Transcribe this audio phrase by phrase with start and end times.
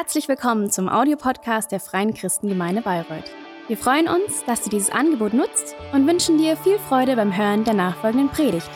[0.00, 3.24] Herzlich willkommen zum Audiopodcast der Freien Christengemeinde Bayreuth.
[3.66, 7.64] Wir freuen uns, dass du dieses Angebot nutzt und wünschen dir viel Freude beim Hören
[7.64, 8.70] der nachfolgenden Predigt.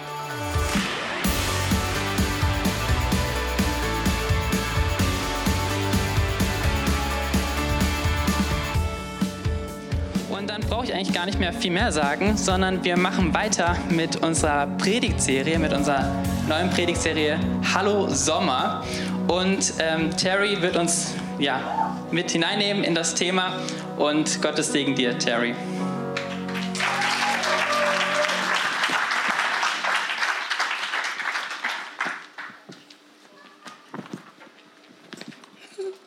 [10.29, 13.77] Und dann brauche ich eigentlich gar nicht mehr viel mehr sagen, sondern wir machen weiter
[13.91, 16.05] mit unserer Predigtserie, mit unserer
[16.49, 17.39] neuen Predigtserie
[17.73, 18.83] Hallo Sommer.
[19.29, 23.61] Und ähm, Terry wird uns ja, mit hineinnehmen in das Thema.
[23.99, 25.55] Und Gottes Segen dir, Terry.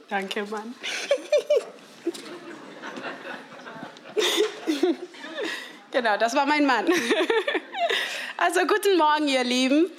[0.09, 0.73] Danke, Mann.
[5.91, 6.87] genau, das war mein Mann.
[8.37, 9.89] Also guten Morgen, ihr Lieben.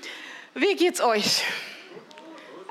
[0.55, 1.43] Wie geht's euch?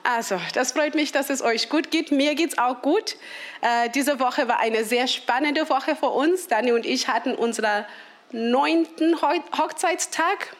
[0.07, 2.11] Also, das freut mich, dass es euch gut geht.
[2.11, 3.15] Mir geht's auch gut.
[3.61, 6.47] Äh, diese Woche war eine sehr spannende Woche für uns.
[6.47, 7.85] Dani und ich hatten unseren
[8.31, 10.55] neunten Ho Hochzeitstag.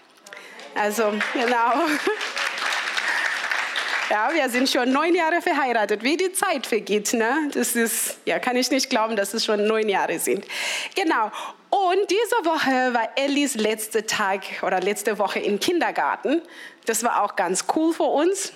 [0.74, 1.74] Also, genau.
[4.08, 6.04] Ja, wir sind schon neun Jahre verheiratet.
[6.04, 7.50] Wie die Zeit vergeht, ne?
[7.52, 10.46] Das ist, ja, kann ich nicht glauben, dass es schon neun Jahre sind.
[10.96, 11.32] Genau.
[11.72, 16.44] Und diese Woche war Ellis letzter Tag oder letzte Woche im Kindergarten.
[16.86, 18.54] Das war auch ganz cool für uns.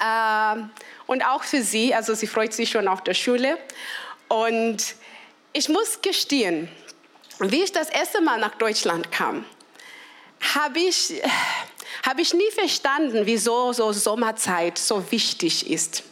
[0.00, 0.70] Ähm,
[1.06, 3.58] und auch für sie, also sie freut sich schon auf der Schule.
[4.28, 4.94] Und
[5.52, 6.68] ich muss gestehen,
[7.38, 9.44] wie ich das erste Mal nach Deutschland kam,
[10.54, 11.22] habe ich,
[12.04, 16.02] hab ich nie verstanden, wieso so Sommerzeit so wichtig ist.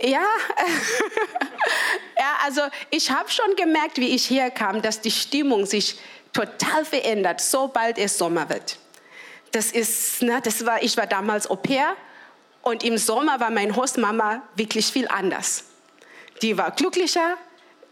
[0.00, 0.08] Ja,
[2.18, 5.98] ja also ich habe schon gemerkt, wie ich herkam, dass die Stimmung sich
[6.32, 8.78] total verändert, sobald es Sommer wird.
[9.52, 11.96] Das ist, ne, das war, ich war damals Au pair
[12.62, 15.64] und im Sommer war meine Hostmama wirklich viel anders.
[16.42, 17.36] Die war glücklicher.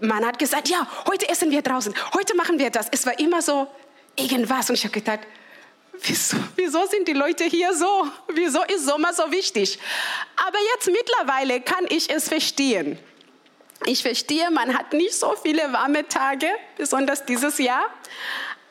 [0.00, 2.88] Man hat gesagt, ja, heute essen wir draußen, heute machen wir das.
[2.90, 3.68] Es war immer so
[4.16, 5.20] irgendwas und ich habe gedacht,
[6.02, 8.08] wieso, wieso sind die Leute hier so?
[8.28, 9.78] Wieso ist Sommer so wichtig?
[10.36, 12.98] Aber jetzt mittlerweile kann ich es verstehen.
[13.86, 17.84] Ich verstehe, man hat nicht so viele warme Tage, besonders dieses Jahr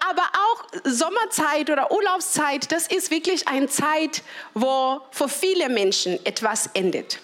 [0.09, 6.69] aber auch Sommerzeit oder Urlaubszeit, das ist wirklich eine Zeit, wo für viele Menschen etwas
[6.73, 7.19] endet.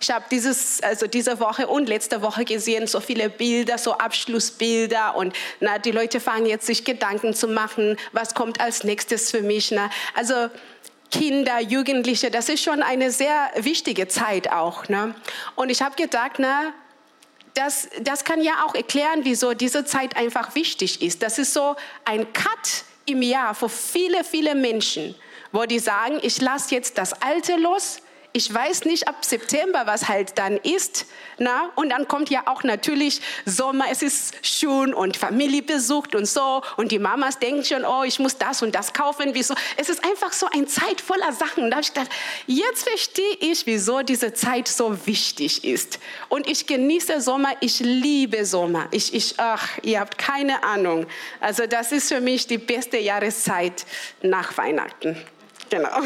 [0.00, 5.16] Ich habe dieses, also diese Woche und letzte Woche gesehen, so viele Bilder, so Abschlussbilder
[5.16, 9.40] und na, die Leute fangen jetzt sich Gedanken zu machen, was kommt als nächstes für
[9.40, 9.70] mich.
[9.70, 9.90] Na.
[10.14, 10.50] Also
[11.10, 14.88] Kinder, Jugendliche, das ist schon eine sehr wichtige Zeit auch.
[14.88, 15.14] Ne?
[15.54, 16.74] Und ich habe gedacht, na,
[17.56, 21.22] das, das kann ja auch erklären, wieso diese Zeit einfach wichtig ist.
[21.22, 25.14] Das ist so ein Cut im Jahr für viele, viele Menschen,
[25.52, 27.98] wo die sagen, ich lasse jetzt das Alte los,
[28.36, 31.06] ich weiß nicht ab September, was halt dann ist.
[31.38, 31.70] Na?
[31.74, 36.60] Und dann kommt ja auch natürlich Sommer, es ist schön und Familie besucht und so.
[36.76, 39.30] Und die Mamas denken schon, oh, ich muss das und das kaufen.
[39.32, 39.54] Wieso?
[39.78, 41.70] Es ist einfach so eine Zeit voller Sachen.
[41.70, 42.10] Da habe ich gedacht,
[42.46, 45.98] jetzt verstehe ich, wieso diese Zeit so wichtig ist.
[46.28, 48.86] Und ich genieße Sommer, ich liebe Sommer.
[48.90, 51.06] Ich, ich, ach, ihr habt keine Ahnung.
[51.40, 53.86] Also das ist für mich die beste Jahreszeit
[54.20, 55.16] nach Weihnachten.
[55.70, 56.00] Genau.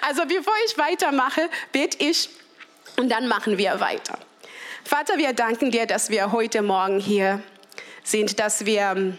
[0.00, 2.28] Also bevor ich weitermache, bete ich
[2.96, 4.18] und dann machen wir weiter.
[4.84, 7.42] Vater, wir danken dir, dass wir heute Morgen hier
[8.04, 9.18] sind, dass wir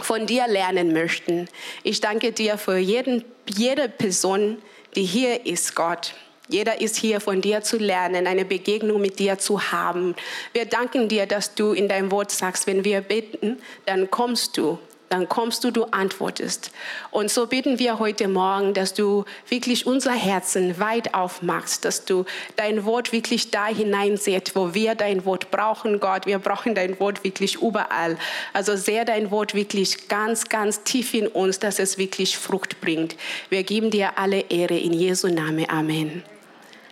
[0.00, 1.48] von dir lernen möchten.
[1.82, 4.62] Ich danke dir für jeden, jede Person,
[4.94, 6.14] die hier ist, Gott.
[6.48, 10.16] Jeder ist hier von dir zu lernen, eine Begegnung mit dir zu haben.
[10.52, 14.78] Wir danken dir, dass du in deinem Wort sagst, wenn wir beten, dann kommst du
[15.10, 16.70] dann kommst du, du antwortest.
[17.10, 22.24] Und so bitten wir heute Morgen, dass du wirklich unser Herzen weit aufmachst, dass du
[22.54, 26.26] dein Wort wirklich da hineinsetzt, wo wir dein Wort brauchen, Gott.
[26.26, 28.16] Wir brauchen dein Wort wirklich überall.
[28.52, 33.16] Also sehr dein Wort wirklich ganz, ganz tief in uns, dass es wirklich Frucht bringt.
[33.48, 35.68] Wir geben dir alle Ehre in Jesu Namen.
[35.68, 36.22] Amen.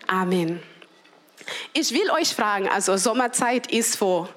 [0.09, 0.61] Amen.
[1.73, 4.29] Ich will euch fragen, also Sommerzeit ist vor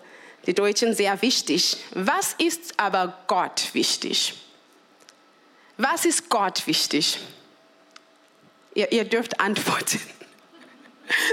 [0.46, 1.78] die Deutschen sehr wichtig.
[1.92, 4.34] Was ist aber Gott wichtig?
[5.78, 7.20] Was ist Gott wichtig?
[8.74, 10.00] Ihr, ihr dürft antworten.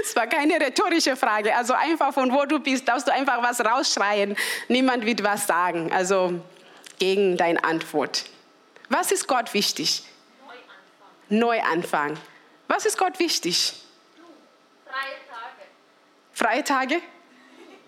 [0.03, 1.55] Es war keine rhetorische Frage.
[1.55, 4.35] Also einfach von wo du bist, darfst du einfach was rausschreien.
[4.67, 5.93] Niemand wird was sagen.
[5.93, 6.41] Also
[6.97, 8.25] gegen deine Antwort.
[8.89, 10.03] Was ist Gott wichtig?
[11.29, 11.39] Neuanfang.
[12.09, 12.17] Neuanfang.
[12.67, 13.73] Was ist Gott wichtig?
[14.85, 15.63] Freie Tage.
[16.33, 17.01] Freie Tage?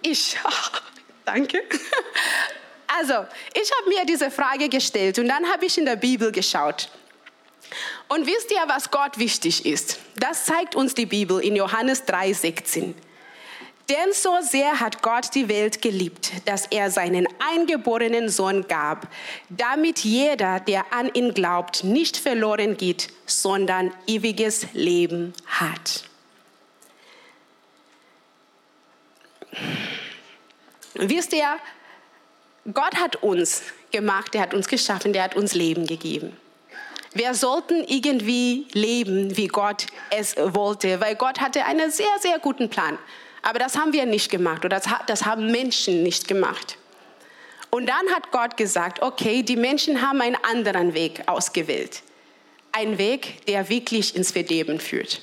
[0.02, 0.38] Ich.
[1.34, 1.64] Danke.
[2.94, 3.14] Also,
[3.54, 6.90] ich habe mir diese Frage gestellt und dann habe ich in der Bibel geschaut.
[8.10, 9.98] Und wisst ihr, was Gott wichtig ist?
[10.18, 12.94] Das zeigt uns die Bibel in Johannes 3,16.
[13.90, 19.08] Denn so sehr hat Gott die Welt geliebt, dass er seinen eingeborenen Sohn gab,
[19.50, 26.04] damit jeder, der an ihn glaubt, nicht verloren geht, sondern ewiges Leben hat.
[30.96, 31.58] Wisst ihr,
[32.74, 36.38] Gott hat uns gemacht, er hat uns geschaffen, der hat uns Leben gegeben.
[37.14, 42.70] Wir sollten irgendwie leben, wie Gott es wollte, weil Gott hatte einen sehr, sehr guten
[42.70, 42.98] Plan.
[43.42, 46.78] Aber das haben wir nicht gemacht oder das, das haben Menschen nicht gemacht.
[47.70, 52.02] Und dann hat Gott gesagt, okay, die Menschen haben einen anderen Weg ausgewählt.
[52.72, 55.22] Ein Weg, der wirklich ins Verderben führt.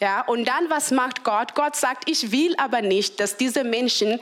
[0.00, 1.54] Ja, und dann was macht Gott?
[1.54, 4.18] Gott sagt, ich will aber nicht, dass diese Menschen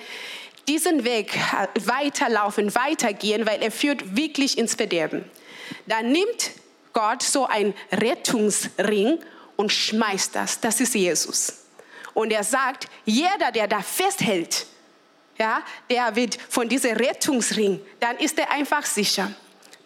[0.69, 1.37] diesen Weg
[1.85, 5.29] weiterlaufen, weitergehen, weil er führt wirklich ins Verderben.
[5.87, 6.53] Dann nimmt
[6.93, 9.19] Gott so einen Rettungsring
[9.57, 10.61] und schmeißt das.
[10.61, 11.65] Das ist Jesus.
[12.15, 14.67] Und er sagt, jeder, der da festhält,
[15.39, 19.33] ja, der wird von diesem Rettungsring, dann ist er einfach sicher.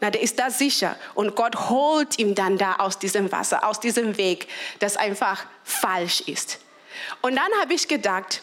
[0.01, 0.97] Na, der ist da sicher.
[1.15, 4.49] Und Gott holt ihn dann da aus diesem Wasser, aus diesem Weg,
[4.81, 6.59] das einfach falsch ist.
[7.21, 8.43] Und dann habe ich gedacht,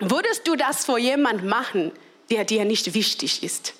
[0.00, 1.92] würdest du das vor jemand machen,
[2.30, 3.74] der dir nicht wichtig ist?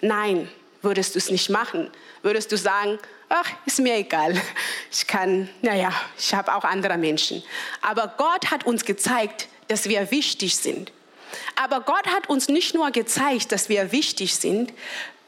[0.00, 0.48] Nein,
[0.82, 1.90] würdest du es nicht machen.
[2.22, 2.98] Würdest du sagen,
[3.28, 4.40] ach, ist mir egal.
[4.90, 7.42] Ich kann, naja, ich habe auch andere Menschen.
[7.82, 10.92] Aber Gott hat uns gezeigt, dass wir wichtig sind.
[11.56, 14.72] Aber Gott hat uns nicht nur gezeigt, dass wir wichtig sind.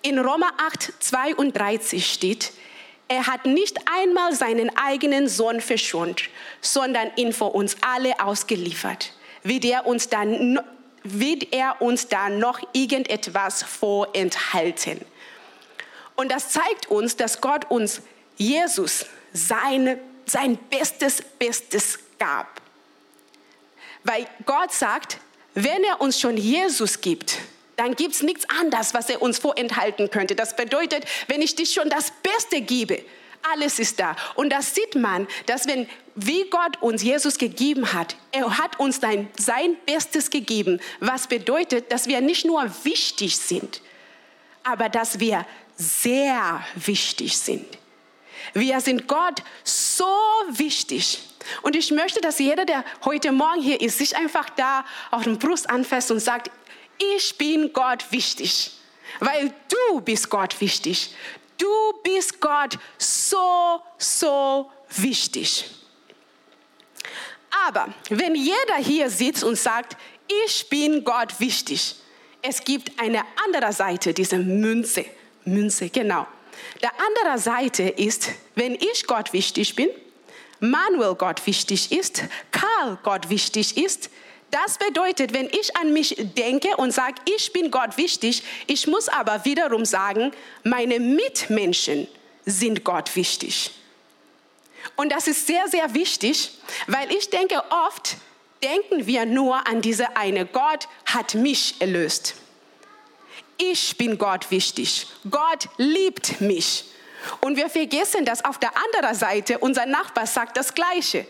[0.03, 2.53] In Römer 8, 32 steht,
[3.09, 6.23] er hat nicht einmal seinen eigenen Sohn verschont,
[6.61, 9.13] sondern ihn vor uns alle ausgeliefert.
[9.47, 10.59] Wird er uns dann,
[11.05, 15.01] wird er uns dann noch irgendetwas vorenthalten?
[16.17, 18.03] Und das zeigt uns, dass Gott uns
[18.37, 22.61] Jesus seine, sein Bestes, Bestes gab.
[24.03, 25.19] Weil Gott sagt,
[25.55, 27.39] wenn er uns schon Jesus gibt,
[27.77, 30.35] dann gibt es nichts anderes, was er uns vorenthalten könnte.
[30.35, 33.01] Das bedeutet, wenn ich dich schon das Beste gebe,
[33.53, 34.17] alles ist da.
[34.35, 39.01] Und das sieht man, dass wenn, wie Gott uns Jesus gegeben hat, er hat uns
[39.01, 43.83] sein, sein Bestes gegeben, was bedeutet, dass wir nicht nur wichtig sind,
[44.63, 45.47] aber dass wir
[45.77, 47.67] sehr wichtig sind.
[48.55, 50.05] Wir sind Gott so
[50.51, 51.21] wichtig.
[51.63, 55.39] Und ich möchte, dass jeder, der heute Morgen hier ist, sich einfach da auf den
[55.39, 56.51] Brust anfasst und sagt,
[57.15, 58.73] ich bin Gott wichtig,
[59.21, 61.15] weil du bist Gott wichtig.
[61.59, 61.67] Du
[62.03, 65.71] bist Gott so, so wichtig.
[67.67, 69.97] Aber wenn jeder hier sitzt und sagt,
[70.45, 71.97] ich bin Gott wichtig,
[72.43, 75.05] es gibt eine andere Seite dieser Münze.
[75.45, 76.27] Münze, genau.
[76.83, 79.89] Der andere Seite ist, wenn ich Gott wichtig bin,
[80.61, 84.11] Manuel Gott wichtig ist, Karl Gott wichtig ist,
[84.51, 89.09] das bedeutet, wenn ich an mich denke und sage, ich bin Gott wichtig, ich muss
[89.09, 90.33] aber wiederum sagen,
[90.63, 92.07] meine Mitmenschen
[92.45, 93.73] sind Gott wichtig.
[94.95, 96.53] Und das ist sehr, sehr wichtig,
[96.87, 98.17] weil ich denke, oft
[98.63, 102.37] denken wir nur an diese eine, Gott hat mich erlöst
[103.59, 105.07] ich bin Gott wichtig.
[105.31, 106.85] Gott liebt mich.
[107.41, 111.27] Und wir vergessen, dass auf der anderen Seite unser Nachbar sagt das Gleiche.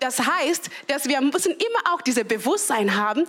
[0.00, 3.26] Das heißt, dass wir müssen immer auch dieses Bewusstsein haben,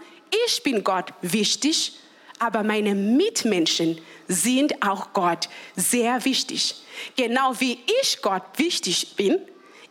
[0.48, 1.98] ich bin Gott wichtig,
[2.40, 6.76] aber meine Mitmenschen sind auch Gott sehr wichtig.
[7.16, 9.40] Genau wie ich Gott wichtig bin,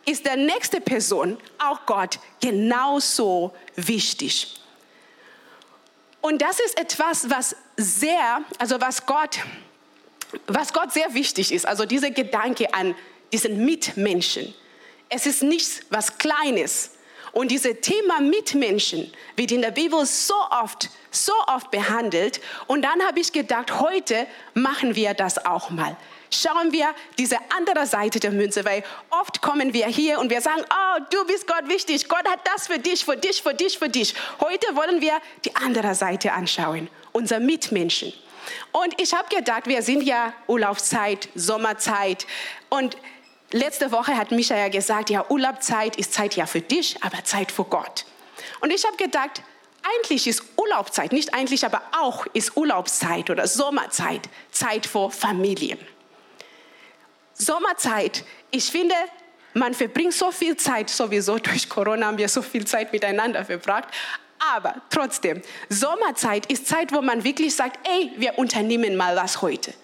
[0.06, 4.56] ist der nächste Person auch Gott genauso wichtig.
[6.22, 9.38] Und das ist etwas, was sehr, also was Gott,
[10.46, 11.66] was Gott sehr wichtig ist.
[11.66, 12.94] Also dieser Gedanke an
[13.32, 14.54] diesen Mitmenschen.
[15.10, 16.92] Es ist nichts was Kleines.
[17.32, 22.40] Und dieses Thema Mitmenschen wird in der Bibel so oft, so oft behandelt.
[22.66, 25.96] Und dann habe ich gedacht, heute machen wir das auch mal
[26.30, 30.62] schauen wir diese andere Seite der Münze, weil oft kommen wir hier und wir sagen,
[30.70, 33.88] oh, du bist Gott wichtig, Gott hat das für dich, für dich, für dich, für
[33.88, 34.14] dich.
[34.40, 38.12] Heute wollen wir die andere Seite anschauen, unser Mitmenschen.
[38.72, 42.26] Und ich habe gedacht, wir sind ja Urlaubszeit, Sommerzeit
[42.68, 42.96] und
[43.52, 47.64] letzte Woche hat Michael gesagt, ja, Urlaubszeit ist Zeit ja für dich, aber Zeit für
[47.64, 48.04] Gott.
[48.60, 49.42] Und ich habe gedacht,
[49.82, 55.78] eigentlich ist Urlaubszeit, nicht eigentlich, aber auch ist Urlaubszeit oder Sommerzeit Zeit für Familien.
[57.34, 58.24] Sommerzeit.
[58.50, 58.94] Ich finde,
[59.54, 63.88] man verbringt so viel Zeit, sowieso durch Corona haben wir so viel Zeit miteinander verbracht.
[64.54, 69.74] Aber trotzdem, Sommerzeit ist Zeit, wo man wirklich sagt, ey, wir unternehmen mal was heute.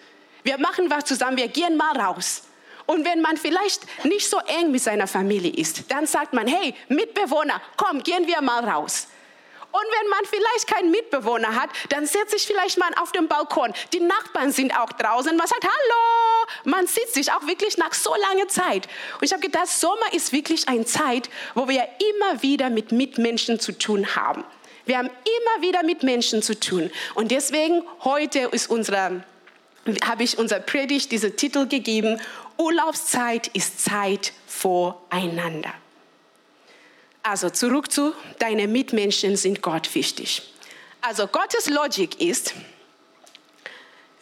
[0.44, 2.42] Wir machen was zusammen, wir gehen mal raus.
[2.86, 6.74] Und wenn man vielleicht nicht so eng mit seiner Familie ist, dann sagt man, hey,
[6.88, 9.08] Mitbewohner, komm, gehen wir mal raus.
[9.72, 13.74] Und wenn man vielleicht keinen Mitbewohner hat, dann setzt sich vielleicht mal auf dem Balkon.
[13.92, 15.36] Die Nachbarn sind auch draußen.
[15.36, 16.46] Man sagt Hallo.
[16.64, 18.88] Man sieht sich auch wirklich nach so langer Zeit.
[19.14, 23.60] Und ich habe gedacht, Sommer ist wirklich eine Zeit, wo wir immer wieder mit Mitmenschen
[23.60, 24.44] zu tun haben.
[24.86, 26.90] Wir haben immer wieder mit Menschen zu tun.
[27.14, 29.24] Und deswegen heute ist unsere,
[30.04, 32.20] habe ich unser Predigt diesen Titel gegeben.
[32.58, 35.74] Urlaubszeit ist Zeit voreinander.
[37.22, 40.42] Also zurück zu, deine Mitmenschen sind Gott wichtig.
[41.00, 42.54] Also Gottes Logik ist,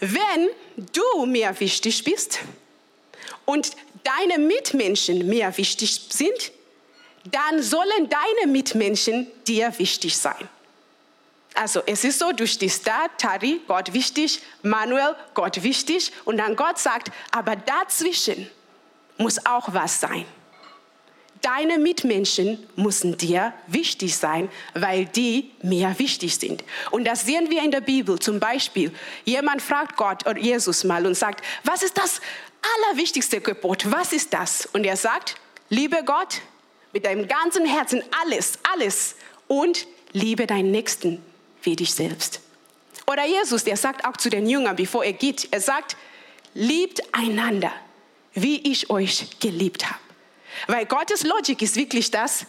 [0.00, 2.40] wenn du mir wichtig bist
[3.44, 3.72] und
[4.02, 6.52] deine Mitmenschen mir wichtig sind,
[7.24, 10.48] dann sollen deine Mitmenschen dir wichtig sein.
[11.54, 16.56] Also es ist so, du stehst da, Tari, Gott wichtig, Manuel, Gott wichtig und dann
[16.56, 18.50] Gott sagt, aber dazwischen
[19.18, 20.26] muss auch was sein
[21.44, 26.64] deine Mitmenschen müssen dir wichtig sein, weil die mir wichtig sind.
[26.90, 28.18] Und das sehen wir in der Bibel.
[28.18, 28.92] Zum Beispiel,
[29.24, 32.20] jemand fragt Gott oder Jesus mal und sagt, was ist das
[32.88, 33.90] allerwichtigste Gebot?
[33.90, 34.66] Was ist das?
[34.72, 35.36] Und er sagt,
[35.68, 36.40] liebe Gott
[36.92, 39.16] mit deinem ganzen Herzen, alles, alles.
[39.46, 41.22] Und liebe deinen Nächsten
[41.64, 42.40] wie dich selbst.
[43.06, 45.96] Oder Jesus, der sagt auch zu den Jüngern, bevor er geht, er sagt,
[46.54, 47.72] liebt einander,
[48.32, 49.98] wie ich euch geliebt habe.
[50.66, 52.46] Weil Gottes Logik ist wirklich das,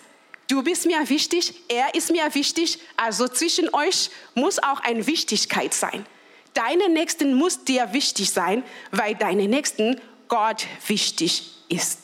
[0.47, 5.73] du bist mir wichtig, er ist mir wichtig, also zwischen euch muss auch eine Wichtigkeit
[5.73, 6.05] sein.
[6.53, 11.99] Deine Nächsten muss dir wichtig sein, weil deine Nächsten Gott wichtig ist.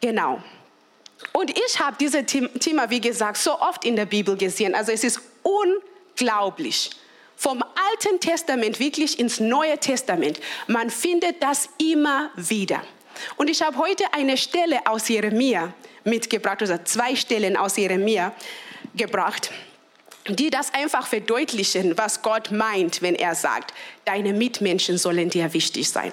[0.00, 0.42] Genau.
[1.32, 4.74] Und ich habe dieses Thema, wie gesagt, so oft in der Bibel gesehen.
[4.74, 6.90] Also es ist unglaublich.
[7.36, 10.40] Vom Alten Testament wirklich ins Neue Testament.
[10.66, 12.82] Man findet das immer wieder.
[13.36, 15.72] Und ich habe heute eine Stelle aus Jeremia
[16.04, 18.34] mitgebracht, also zwei Stellen aus Jeremia
[18.96, 19.50] gebracht,
[20.28, 23.72] die das einfach verdeutlichen, was Gott meint, wenn er sagt,
[24.04, 26.12] deine Mitmenschen sollen dir wichtig sein.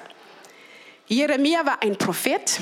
[1.08, 2.60] Jeremia war ein Prophet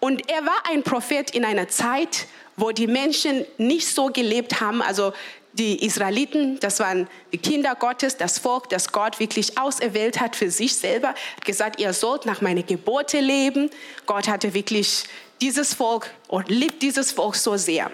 [0.00, 2.26] und er war ein Prophet in einer Zeit,
[2.56, 5.12] wo die Menschen nicht so gelebt haben, also
[5.54, 10.50] die Israeliten, das waren die Kinder Gottes, das Volk, das Gott wirklich auserwählt hat für
[10.50, 13.70] sich selber, hat gesagt, ihr sollt nach meinen Gebote leben.
[14.04, 15.04] Gott hatte wirklich
[15.40, 17.92] dieses Volk und liebt dieses Volk so sehr.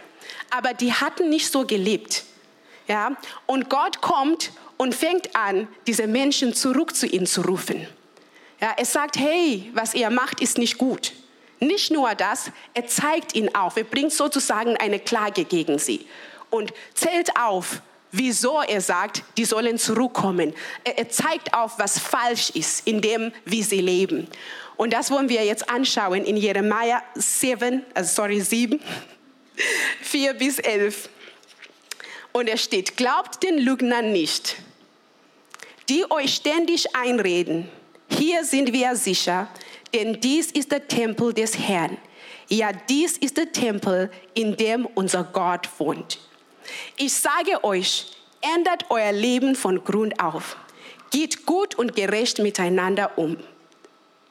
[0.48, 2.24] Aber die hatten nicht so gelebt.
[2.88, 3.16] Ja?
[3.46, 7.86] Und Gott kommt und fängt an, diese Menschen zurück zu ihnen zu rufen.
[8.58, 11.12] Ja, er sagt, hey, was ihr macht, ist nicht gut.
[11.60, 16.06] Nicht nur das, er zeigt ihnen auf, er bringt sozusagen eine Klage gegen sie
[16.50, 17.80] und zählt auf,
[18.12, 20.54] wieso er sagt, die sollen zurückkommen.
[20.84, 24.28] Er, zeigt auf, was falsch ist in dem, wie sie leben.
[24.76, 28.80] Und das wollen wir jetzt anschauen in Jeremia 7, also sorry, 7,
[30.02, 31.08] 4 bis 11.
[32.32, 34.56] Und es steht, glaubt den Lügnern nicht,
[35.88, 37.68] die euch ständig einreden,
[38.08, 39.48] hier sind wir sicher,
[39.94, 41.96] denn dies ist der Tempel des Herrn.
[42.48, 46.18] Ja, dies ist der Tempel, in dem unser Gott wohnt.
[46.96, 48.06] Ich sage euch,
[48.40, 50.56] ändert euer Leben von Grund auf.
[51.10, 53.36] Geht gut und gerecht miteinander um.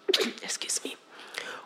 [0.41, 0.91] Excuse me.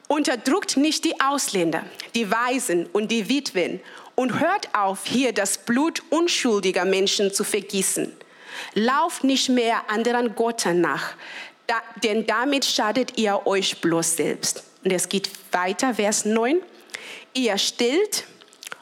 [0.08, 3.80] Unterdrückt nicht die Ausländer, die Waisen und die Witwen
[4.16, 8.12] und hört auf, hier das Blut unschuldiger Menschen zu vergießen.
[8.76, 11.16] Lauft nicht mehr anderen Göttern nach,
[11.68, 14.64] da, denn damit schadet ihr euch bloß selbst.
[14.84, 16.62] Und es geht weiter, Vers 9.
[17.34, 18.26] Ihr stillt,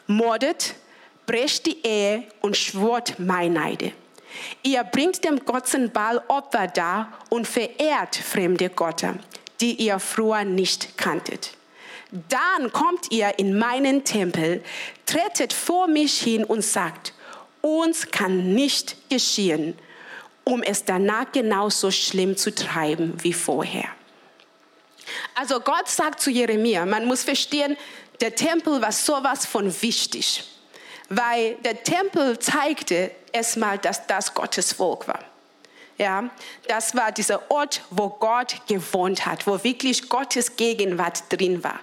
[0.08, 0.76] mordet,
[1.26, 3.94] brecht die Ehe und schwört Meineide.
[4.64, 9.16] Ihr bringt dem Götzenball Opfer dar und verehrt fremde Götter,
[9.60, 11.52] die ihr früher nicht kanntet.
[12.30, 14.64] Dann kommt ihr in meinen Tempel,
[15.06, 17.14] tretet vor mich hin und sagt,
[17.62, 19.78] uns kann nicht geschehen,
[20.44, 23.88] um es danach genauso schlimm zu treiben wie vorher.
[25.36, 27.78] Also Gott sagt zu Jeremia, man muss verstehen,
[28.20, 30.44] der Tempel war sowas von wichtig
[31.12, 35.20] weil der Tempel zeigte erstmal, dass das Gottes Volk war.
[35.98, 36.30] Ja,
[36.68, 41.80] das war dieser Ort, wo Gott gewohnt hat, wo wirklich Gottes Gegenwart drin war.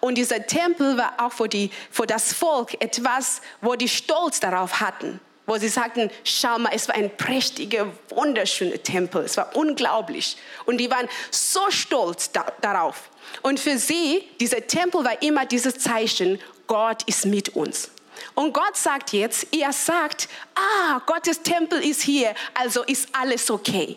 [0.00, 4.80] Und dieser Tempel war auch für, die, für das Volk etwas, wo die Stolz darauf
[4.80, 10.36] hatten, wo sie sagten, schau mal, es war ein prächtiger, wunderschöner Tempel, es war unglaublich.
[10.64, 13.10] Und die waren so stolz da, darauf.
[13.42, 17.90] Und für sie, dieser Tempel war immer dieses Zeichen, Gott ist mit uns.
[18.34, 23.96] Und Gott sagt jetzt, ihr sagt, ah, Gottes Tempel ist hier, also ist alles okay.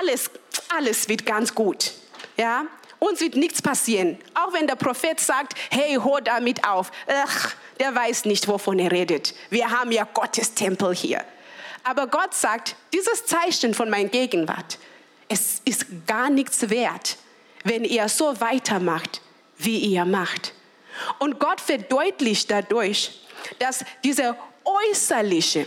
[0.00, 0.30] Alles,
[0.74, 1.92] alles wird ganz gut.
[2.36, 2.66] Ja,
[2.98, 4.18] uns wird nichts passieren.
[4.34, 6.90] Auch wenn der Prophet sagt, hey, hör damit auf.
[7.06, 9.34] Ach, der weiß nicht, wovon er redet.
[9.50, 11.24] Wir haben ja Gottes Tempel hier.
[11.82, 14.78] Aber Gott sagt, dieses Zeichen von meiner Gegenwart,
[15.28, 17.18] es ist gar nichts wert,
[17.62, 19.20] wenn ihr so weitermacht,
[19.58, 20.54] wie ihr macht.
[21.18, 23.20] Und Gott verdeutlicht dadurch,
[23.58, 25.66] dass diese äußerliche,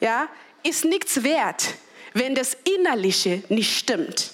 [0.00, 0.28] ja,
[0.62, 1.74] ist nichts wert,
[2.12, 4.30] wenn das Innerliche nicht stimmt.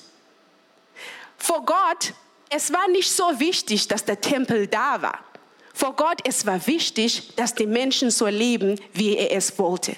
[1.39, 2.13] Vor Gott,
[2.51, 5.25] es war nicht so wichtig, dass der Tempel da war.
[5.73, 9.97] Vor Gott, es war wichtig, dass die Menschen so leben, wie er es wollte.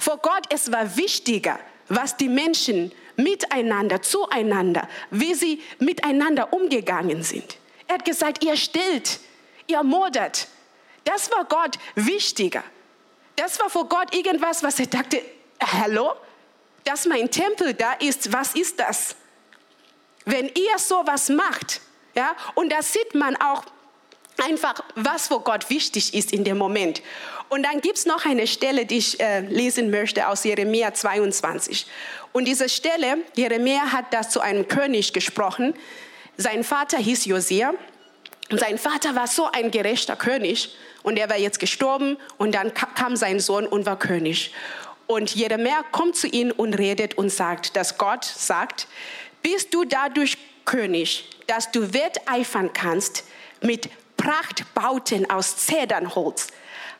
[0.00, 7.58] Vor Gott, es war wichtiger, was die Menschen miteinander, zueinander, wie sie miteinander umgegangen sind.
[7.86, 9.20] Er hat gesagt, ihr stillt,
[9.66, 10.48] ihr mordert.
[11.04, 12.64] Das war Gott wichtiger.
[13.36, 15.22] Das war vor Gott irgendwas, was er dachte,
[15.60, 16.14] hallo,
[16.84, 19.16] dass mein Tempel da ist, was ist das?
[20.24, 21.80] Wenn ihr sowas macht,
[22.14, 23.64] ja, und da sieht man auch
[24.42, 27.02] einfach, was vor Gott wichtig ist in dem Moment.
[27.48, 31.86] Und dann gibt es noch eine Stelle, die ich äh, lesen möchte aus Jeremia 22.
[32.32, 35.74] Und diese Stelle, Jeremia hat das zu einem König gesprochen.
[36.36, 37.74] Sein Vater hieß Josia.
[38.50, 40.76] Und sein Vater war so ein gerechter König.
[41.02, 42.16] Und er war jetzt gestorben.
[42.38, 44.52] Und dann kam sein Sohn und war König.
[45.06, 48.88] Und Jeremia kommt zu ihm und redet und sagt, dass Gott sagt,
[49.42, 53.24] bist du dadurch König, dass du wetteifern kannst
[53.60, 56.48] mit Prachtbauten aus Zedernholz.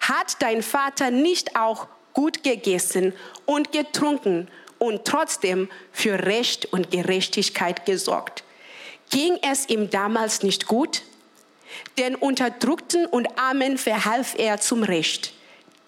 [0.00, 3.14] Hat dein Vater nicht auch gut gegessen
[3.46, 4.48] und getrunken
[4.78, 8.43] und trotzdem für Recht und Gerechtigkeit gesorgt?
[9.10, 11.02] Ging es ihm damals nicht gut?
[11.98, 15.32] Den Unterdrückten und Armen verhalf er zum Recht.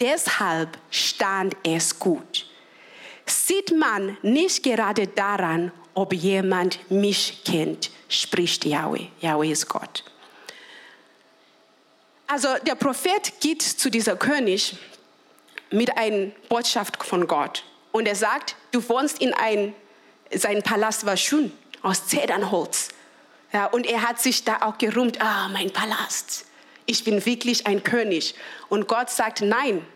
[0.00, 2.46] Deshalb stand es gut.
[3.26, 9.06] Sieht man nicht gerade daran, ob jemand mich kennt, spricht Yahweh.
[9.20, 10.04] Yahweh ist Gott.
[12.26, 14.76] Also der Prophet geht zu dieser König
[15.70, 17.64] mit einer Botschaft von Gott.
[17.92, 19.74] Und er sagt, du wohnst in ein,
[20.32, 22.90] sein Palast war schön, aus Zedernholz.
[23.52, 26.44] Ja, und er hat sich da auch gerühmt, ah, mein Palast,
[26.86, 28.34] ich bin wirklich ein König.
[28.68, 29.86] Und Gott sagt, nein,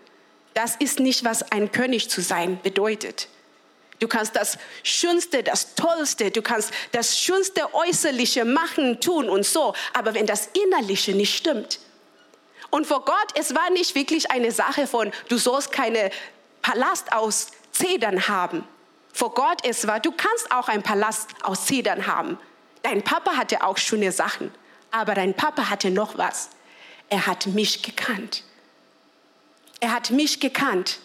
[0.55, 3.29] das ist nicht, was ein König zu sein bedeutet.
[4.01, 9.75] Du kannst das Schönste, das Tollste, du kannst das Schönste Äußerliche machen, tun und so.
[9.93, 11.81] Aber wenn das Innerliche nicht stimmt.
[12.71, 16.11] Und vor Gott, es war nicht wirklich eine Sache von, du sollst keine
[16.63, 18.67] Palast aus Zedern haben.
[19.13, 22.39] Vor Gott, es war, du kannst auch einen Palast aus Zedern haben.
[22.83, 24.51] Dein Papa hatte auch schöne Sachen.
[24.91, 26.51] Aber dein Papa hatte noch was.
[27.09, 28.45] Er hat mich gekannt.
[29.81, 31.01] Er hat mich gekannt.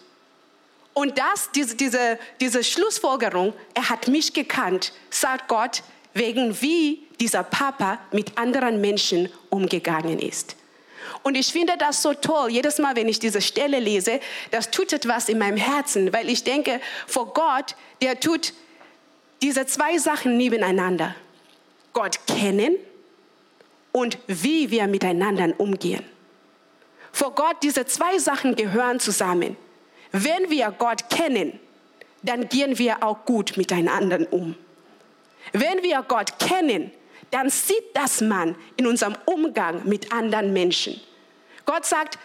[0.92, 5.82] Und das, diese, diese, diese Schlussfolgerung, er hat mich gekannt, sagt Gott,
[6.14, 10.56] wegen wie dieser Papa mit anderen Menschen umgegangen ist.
[11.22, 12.50] Und ich finde das so toll.
[12.50, 16.44] Jedes Mal, wenn ich diese Stelle lese, das tut etwas in meinem Herzen, weil ich
[16.44, 18.54] denke, vor Gott, der tut
[19.42, 21.14] diese zwei Sachen nebeneinander.
[21.96, 22.76] Gott kennen
[23.90, 26.04] und wie wir miteinander umgehen.
[27.10, 29.56] Vor Gott, diese zwei Sachen gehören zusammen.
[30.12, 31.58] Wenn wir Gott kennen,
[32.22, 34.56] dann gehen wir auch gut miteinander um.
[35.52, 36.90] Wenn wir Gott kennen,
[37.30, 41.00] dann sieht das man in unserem Umgang mit anderen Menschen.
[41.64, 42.18] Gott sagt,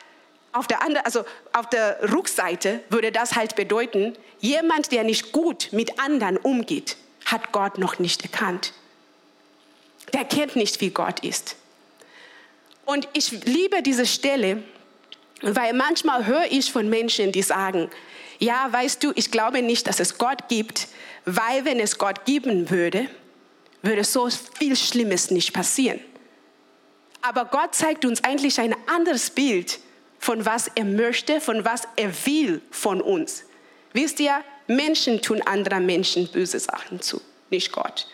[0.52, 5.70] auf der, andere, also auf der Rückseite würde das halt bedeuten, jemand, der nicht gut
[5.72, 8.74] mit anderen umgeht, hat Gott noch nicht erkannt.
[10.14, 11.56] Der kennt nicht, wie Gott ist.
[12.86, 14.64] Und ich liebe diese Stelle,
[15.42, 17.90] weil manchmal höre ich von Menschen, die sagen,
[18.40, 20.88] ja, weißt du, ich glaube nicht, dass es Gott gibt,
[21.26, 23.08] weil wenn es Gott geben würde,
[23.82, 26.00] würde so viel Schlimmes nicht passieren.
[27.22, 29.80] Aber Gott zeigt uns eigentlich ein anderes Bild
[30.18, 33.44] von was er möchte, von was er will von uns.
[33.94, 38.08] Wisst ihr, Menschen tun anderen Menschen böse Sachen zu, nicht Gott.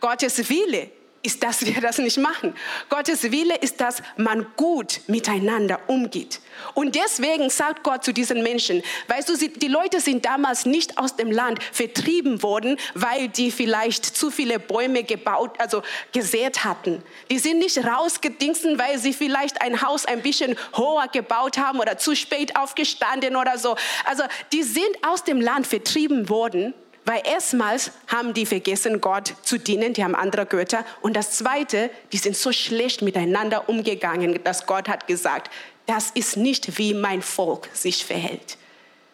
[0.00, 0.90] Gottes Wille
[1.22, 2.54] ist, dass wir das nicht machen.
[2.88, 6.40] Gottes Wille ist, dass man gut miteinander umgeht.
[6.74, 11.16] Und deswegen sagt Gott zu diesen Menschen, weißt du, die Leute sind damals nicht aus
[11.16, 17.02] dem Land vertrieben worden, weil die vielleicht zu viele Bäume gebaut, also gesät hatten.
[17.30, 21.98] Die sind nicht rausgedingsen, weil sie vielleicht ein Haus ein bisschen hoher gebaut haben oder
[21.98, 23.76] zu spät aufgestanden oder so.
[24.04, 26.74] Also die sind aus dem Land vertrieben worden
[27.10, 30.84] weil erstmals haben die vergessen, Gott zu dienen, die haben andere Götter.
[31.00, 35.50] Und das Zweite, die sind so schlecht miteinander umgegangen, dass Gott hat gesagt,
[35.86, 38.58] das ist nicht, wie mein Volk sich verhält.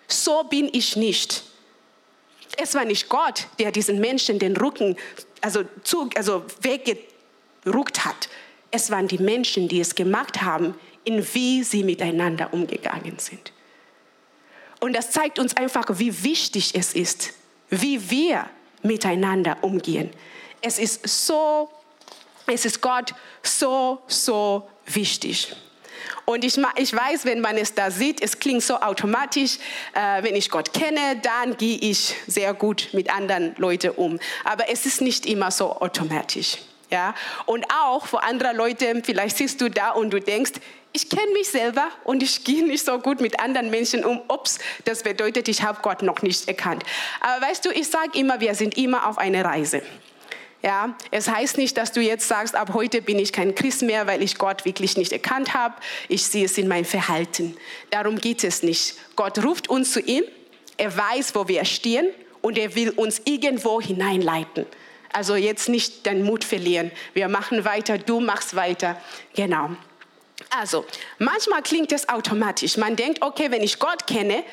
[0.09, 1.45] So bin ich nicht.
[2.59, 4.97] Es war nicht Gott, der diesen Menschen den Rücken
[5.41, 8.29] also, zu, also weggerückt hat.
[8.73, 13.53] Es waren die Menschen, die es gemacht haben, in wie sie miteinander umgegangen sind.
[14.81, 17.33] Und das zeigt uns einfach, wie wichtig es ist,
[17.71, 18.49] wie wir
[18.83, 20.11] miteinander umgehen.
[20.61, 21.71] Es ist so,
[22.47, 25.55] es ist Gott so, so wichtig.
[26.25, 29.59] Und ich, ich weiß, wenn man es da sieht, es klingt so automatisch.
[29.95, 34.19] Äh, wenn ich Gott kenne, dann gehe ich sehr gut mit anderen Leuten um.
[34.45, 36.59] Aber es ist nicht immer so automatisch.
[36.91, 37.15] Ja?
[37.47, 40.53] Und auch für andere Leute, vielleicht siehst du da und du denkst,
[40.97, 44.23] ich kenne mich selber und ich gehe nicht so gut mit anderen Menschen um.
[44.29, 46.85] Ups, das bedeutet, ich habe Gott noch nicht erkannt.
[47.21, 49.83] Aber weißt du, ich sage immer, wir sind immer auf einer Reise.
[50.63, 54.07] Ja, es heißt nicht, dass du jetzt sagst, ab heute bin ich kein Christ mehr,
[54.07, 55.75] weil ich Gott wirklich nicht erkannt habe.
[56.09, 57.57] Ich sehe es in meinem Verhalten.
[57.91, 58.97] Darum geht es nicht.
[59.17, 60.25] Gott ruft uns zu ihm.
[60.79, 62.09] Er weiß, wo wir stehen
[62.41, 64.65] und er will uns irgendwo hineinleiten.
[65.13, 66.91] Also jetzt nicht den Mut verlieren.
[67.13, 69.01] Wir machen weiter, du machst weiter.
[69.35, 69.71] Genau.
[70.51, 70.85] Also,
[71.19, 72.77] manchmal klingt es automatisch.
[72.77, 74.45] Man denkt, okay, wenn ich Gott kenne,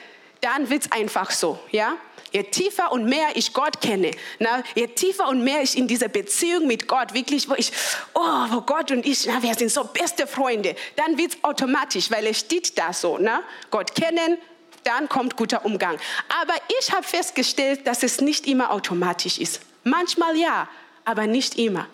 [0.42, 1.98] dann wird es einfach so, ja?
[2.32, 6.08] Je tiefer und mehr ich Gott kenne, na, je tiefer und mehr ich in dieser
[6.08, 7.72] Beziehung mit Gott wirklich, wo ich,
[8.16, 12.10] oh, wo Gott und ich, na, wir sind so beste Freunde, dann wird es automatisch,
[12.10, 14.40] weil es steht da so, na, Gott kennen,
[14.84, 16.00] dann kommt guter Umgang.
[16.42, 19.62] Aber ich habe festgestellt, dass es nicht immer automatisch ist.
[19.84, 20.68] Manchmal ja,
[21.06, 21.88] aber nicht immer.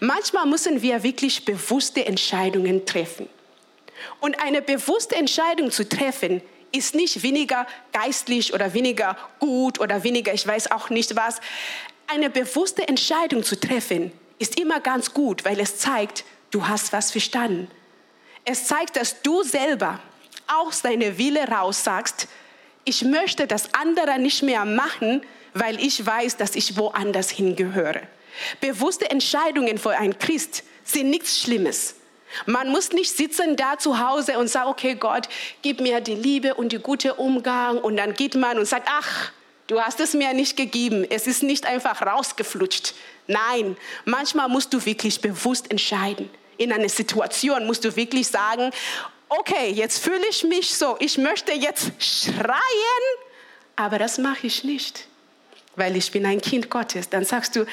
[0.00, 3.28] Manchmal müssen wir wirklich bewusste Entscheidungen treffen.
[4.20, 10.34] Und eine bewusste Entscheidung zu treffen, ist nicht weniger geistlich oder weniger gut oder weniger,
[10.34, 11.40] ich weiß auch nicht was.
[12.06, 17.10] Eine bewusste Entscheidung zu treffen ist immer ganz gut, weil es zeigt, du hast was
[17.10, 17.70] verstanden.
[18.44, 20.00] Es zeigt, dass du selber
[20.46, 22.28] aus deiner Wille raus sagst,
[22.84, 25.22] ich möchte das andere nicht mehr machen,
[25.54, 28.02] weil ich weiß, dass ich woanders hingehöre.
[28.60, 31.96] Bewusste Entscheidungen für einen Christ sind nichts Schlimmes.
[32.44, 35.28] Man muss nicht sitzen da zu Hause und sagen, okay Gott,
[35.62, 39.32] gib mir die Liebe und die gute Umgang und dann geht man und sagt, ach,
[39.66, 41.06] du hast es mir nicht gegeben.
[41.08, 42.94] Es ist nicht einfach rausgeflutscht.
[43.26, 46.30] Nein, manchmal musst du wirklich bewusst entscheiden.
[46.58, 48.70] In einer Situation musst du wirklich sagen,
[49.28, 52.56] okay, jetzt fühle ich mich so, ich möchte jetzt schreien,
[53.74, 55.08] aber das mache ich nicht,
[55.76, 57.08] weil ich bin ein Kind Gottes.
[57.08, 57.66] Dann sagst du,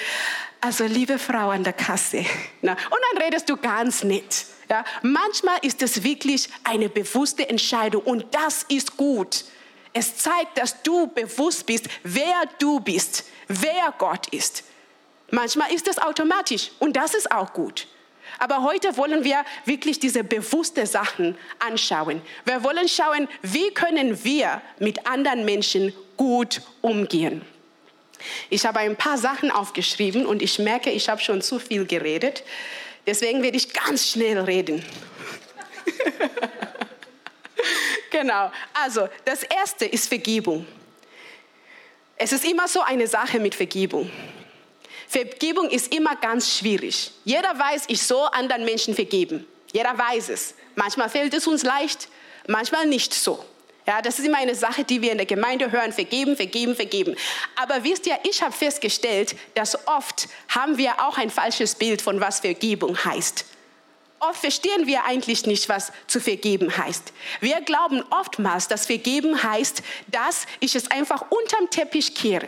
[0.61, 2.25] also liebe Frau an der Kasse,
[2.61, 4.45] na, und dann redest du ganz nett.
[4.69, 9.43] Ja, manchmal ist es wirklich eine bewusste Entscheidung und das ist gut.
[9.91, 14.63] Es zeigt, dass du bewusst bist, wer du bist, wer Gott ist.
[15.31, 17.87] Manchmal ist es automatisch und das ist auch gut.
[18.39, 22.21] Aber heute wollen wir wirklich diese bewussten Sachen anschauen.
[22.45, 27.41] Wir wollen schauen, wie können wir mit anderen Menschen gut umgehen.
[28.49, 32.43] Ich habe ein paar Sachen aufgeschrieben und ich merke, ich habe schon zu viel geredet.
[33.05, 34.83] Deswegen werde ich ganz schnell reden.
[38.11, 38.51] genau.
[38.73, 40.65] Also, das erste ist Vergebung.
[42.15, 44.09] Es ist immer so eine Sache mit Vergebung.
[45.07, 47.11] Vergebung ist immer ganz schwierig.
[47.25, 49.45] Jeder weiß, ich soll anderen Menschen vergeben.
[49.71, 50.55] Jeder weiß es.
[50.75, 52.07] Manchmal fällt es uns leicht,
[52.47, 53.43] manchmal nicht so.
[53.85, 57.15] Ja, das ist immer eine Sache, die wir in der Gemeinde hören, vergeben, vergeben, vergeben.
[57.55, 62.21] Aber wisst ihr, ich habe festgestellt, dass oft haben wir auch ein falsches Bild von
[62.21, 63.45] was Vergebung heißt.
[64.19, 67.11] Oft verstehen wir eigentlich nicht, was zu vergeben heißt.
[67.41, 72.47] Wir glauben oftmals, dass vergeben heißt, dass ich es einfach unterm Teppich kehre,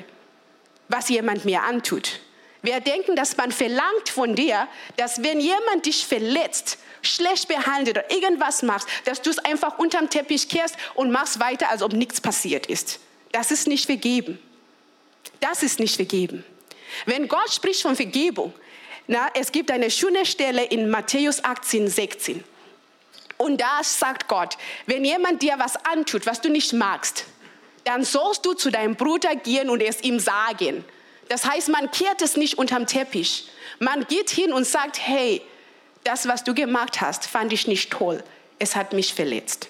[0.88, 2.22] was jemand mir antut.
[2.62, 8.12] Wir denken, dass man verlangt von dir, dass wenn jemand dich verletzt, schlecht behandelt oder
[8.12, 12.22] irgendwas machst, dass du es einfach unterm Teppich kehrst und machst weiter, als ob nichts
[12.22, 13.00] passiert ist.
[13.32, 14.40] Das ist nicht vergeben.
[15.40, 16.44] Das ist nicht vergeben.
[17.06, 18.54] Wenn Gott spricht von Vergebung,
[19.08, 22.44] na, es gibt eine schöne Stelle in Matthäus 18, 16.
[23.38, 27.26] Und da sagt Gott, wenn jemand dir was antut, was du nicht magst,
[27.84, 30.84] dann sollst du zu deinem Bruder gehen und es ihm sagen.
[31.28, 33.50] Das heißt, man kehrt es nicht unterm Teppich.
[33.80, 35.42] Man geht hin und sagt, hey,
[36.06, 38.24] das, was du gemacht hast, fand ich nicht toll.
[38.60, 39.70] Es hat mich verletzt.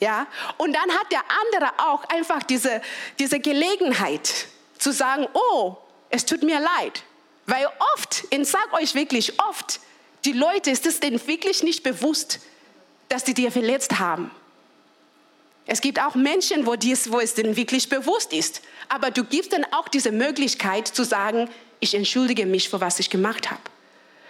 [0.00, 0.26] Ja?
[0.58, 2.82] Und dann hat der andere auch einfach diese,
[3.18, 4.46] diese Gelegenheit
[4.78, 5.76] zu sagen, oh,
[6.10, 7.02] es tut mir leid.
[7.46, 9.80] Weil oft, ich sage euch wirklich oft,
[10.24, 12.40] die Leute ist es denen wirklich nicht bewusst,
[13.08, 14.30] dass die dir verletzt haben.
[15.64, 18.62] Es gibt auch Menschen, wo, dies, wo es denen wirklich bewusst ist.
[18.88, 21.48] Aber du gibst dann auch diese Möglichkeit zu sagen,
[21.80, 23.62] ich entschuldige mich für was ich gemacht habe.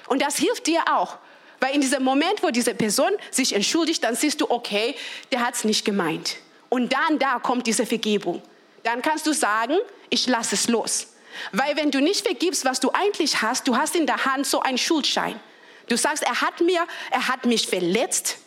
[0.07, 1.19] Und das hilft dir auch.
[1.61, 4.95] Weil in diesem Moment, wo diese Person sich entschuldigt, dann siehst du, okay,
[5.33, 6.37] der hat es nicht gemeint.
[6.69, 8.43] Und dann da kommt diese Vergebung.
[8.83, 9.77] dann kannst du sagen,
[10.11, 11.09] ich lasse es los.
[11.53, 14.61] Weil wenn du nicht vergibst, was du eigentlich hast, du hast in der Hand so
[14.61, 15.41] einen Schuldschein.
[15.89, 18.39] Du sagst, er hat mir, er hat mich verletzt.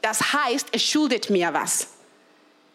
[0.00, 1.88] Das heißt, er schuldet mir was.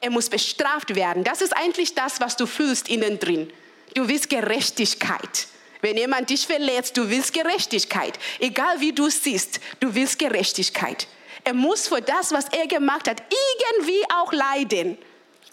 [0.01, 1.23] Er muss bestraft werden.
[1.23, 3.51] Das ist eigentlich das, was du fühlst innen drin.
[3.93, 5.47] Du willst Gerechtigkeit.
[5.83, 8.17] Wenn jemand dich verletzt, du willst Gerechtigkeit.
[8.39, 11.07] Egal wie du siehst, du willst Gerechtigkeit.
[11.43, 14.97] Er muss für das, was er gemacht hat, irgendwie auch leiden.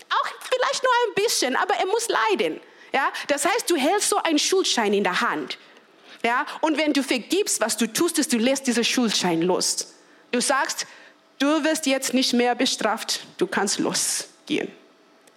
[0.09, 2.61] Auch vielleicht nur ein bisschen, aber er muss leiden.
[2.93, 3.13] Ja?
[3.27, 5.59] Das heißt, du hältst so einen Schuldschein in der Hand.
[6.23, 6.47] Ja?
[6.61, 9.95] Und wenn du vergibst, was du tust, ist, du lässt diesen Schuldschein los.
[10.31, 10.87] Du sagst,
[11.41, 14.71] du wirst jetzt nicht mehr bestraft, du kannst losgehen.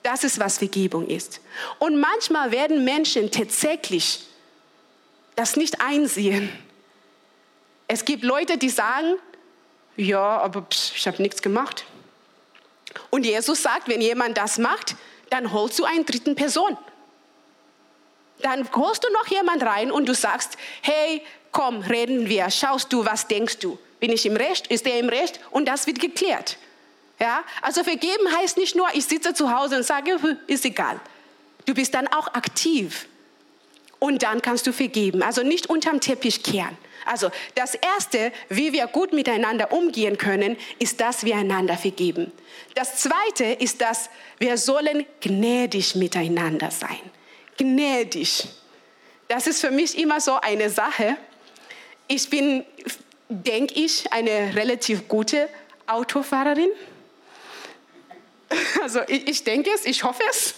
[0.03, 1.41] Das ist, was Vergebung ist.
[1.79, 4.27] Und manchmal werden Menschen tatsächlich
[5.35, 6.49] das nicht einsehen.
[7.87, 9.15] Es gibt Leute, die sagen,
[9.95, 11.85] ja, aber psch, ich habe nichts gemacht.
[13.09, 14.95] Und Jesus sagt, wenn jemand das macht,
[15.29, 16.77] dann holst du eine dritten Person.
[18.39, 23.05] Dann holst du noch jemand rein und du sagst, hey, komm, reden wir, schaust du,
[23.05, 23.77] was denkst du?
[23.99, 24.67] Bin ich im Recht?
[24.67, 25.39] Ist er im Recht?
[25.51, 26.57] Und das wird geklärt.
[27.19, 27.43] Ja?
[27.61, 30.17] Also vergeben heißt nicht nur, ich sitze zu Hause und sage,
[30.47, 30.99] ist egal.
[31.65, 33.07] Du bist dann auch aktiv.
[34.03, 35.23] Und dann kannst du vergeben.
[35.23, 36.77] Also nicht unterm Teppich kehren.
[37.05, 42.33] Also das Erste, wie wir gut miteinander umgehen können, ist, dass wir einander vergeben.
[42.75, 46.99] Das Zweite ist, dass wir sollen gnädig miteinander sein.
[47.57, 48.45] Gnädig.
[49.29, 51.15] Das ist für mich immer so eine Sache.
[52.09, 52.65] Ich bin,
[53.29, 55.47] denke ich, eine relativ gute
[55.87, 56.71] Autofahrerin.
[58.83, 60.55] Also ich, ich denke es, ich hoffe es.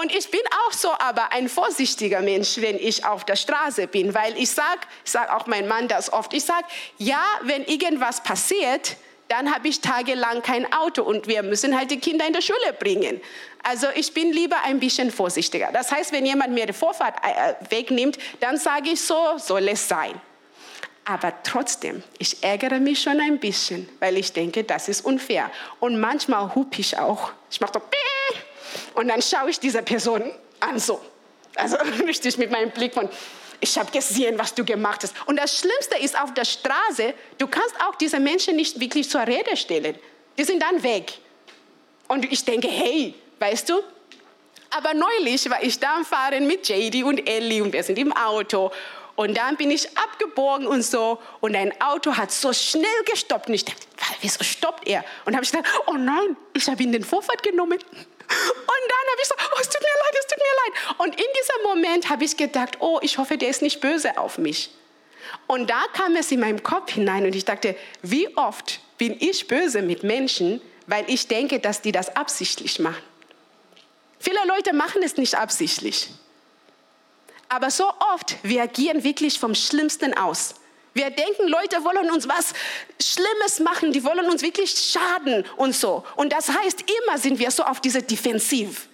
[0.00, 4.14] Und ich bin auch so aber ein vorsichtiger Mensch, wenn ich auf der Straße bin,
[4.14, 6.66] weil ich sage, ich sage auch mein Mann das oft, ich sage,
[6.98, 8.96] ja, wenn irgendwas passiert,
[9.28, 12.72] dann habe ich tagelang kein Auto und wir müssen halt die Kinder in die Schule
[12.78, 13.20] bringen.
[13.62, 15.70] Also ich bin lieber ein bisschen vorsichtiger.
[15.72, 19.88] Das heißt, wenn jemand mir die Vorfahrt äh, wegnimmt, dann sage ich so, soll es
[19.88, 20.20] sein.
[21.04, 25.50] Aber trotzdem, ich ärgere mich schon ein bisschen, weil ich denke, das ist unfair.
[25.80, 27.32] Und manchmal hupe ich auch.
[27.50, 27.80] Ich mache so,
[28.94, 31.00] und dann schaue ich diese Person an so.
[31.54, 31.76] Also
[32.06, 33.08] richtig mit meinem Blick von,
[33.60, 35.14] ich habe gesehen, was du gemacht hast.
[35.26, 39.26] Und das Schlimmste ist auf der Straße, du kannst auch diese Menschen nicht wirklich zur
[39.26, 39.98] Rede stellen.
[40.36, 41.12] Die sind dann weg.
[42.06, 43.80] Und ich denke, hey, weißt du?
[44.70, 48.12] Aber neulich war ich da am Fahren mit JD und Ellie und wir sind im
[48.12, 48.70] Auto.
[49.16, 51.18] Und dann bin ich abgebogen und so.
[51.40, 53.48] Und ein Auto hat so schnell gestoppt.
[53.48, 53.80] Und ich dachte,
[54.20, 55.04] wieso stoppt er?
[55.24, 57.78] Und habe ich gedacht, oh nein, ich habe ihn den Vorfahrt genommen.
[58.28, 60.98] Und dann habe ich so, oh, es tut mir leid, es tut mir leid.
[60.98, 64.38] Und in diesem Moment habe ich gedacht, oh, ich hoffe, der ist nicht böse auf
[64.38, 64.70] mich.
[65.46, 69.46] Und da kam es in meinem Kopf hinein und ich dachte, wie oft bin ich
[69.46, 73.02] böse mit Menschen, weil ich denke, dass die das absichtlich machen.
[74.18, 76.08] Viele Leute machen es nicht absichtlich.
[77.48, 80.54] Aber so oft, wir agieren wirklich vom Schlimmsten aus.
[80.98, 82.52] Wir denken, Leute wollen uns was
[83.00, 86.04] Schlimmes machen, die wollen uns wirklich schaden und so.
[86.16, 88.88] Und das heißt, immer sind wir so auf diese Defensiv.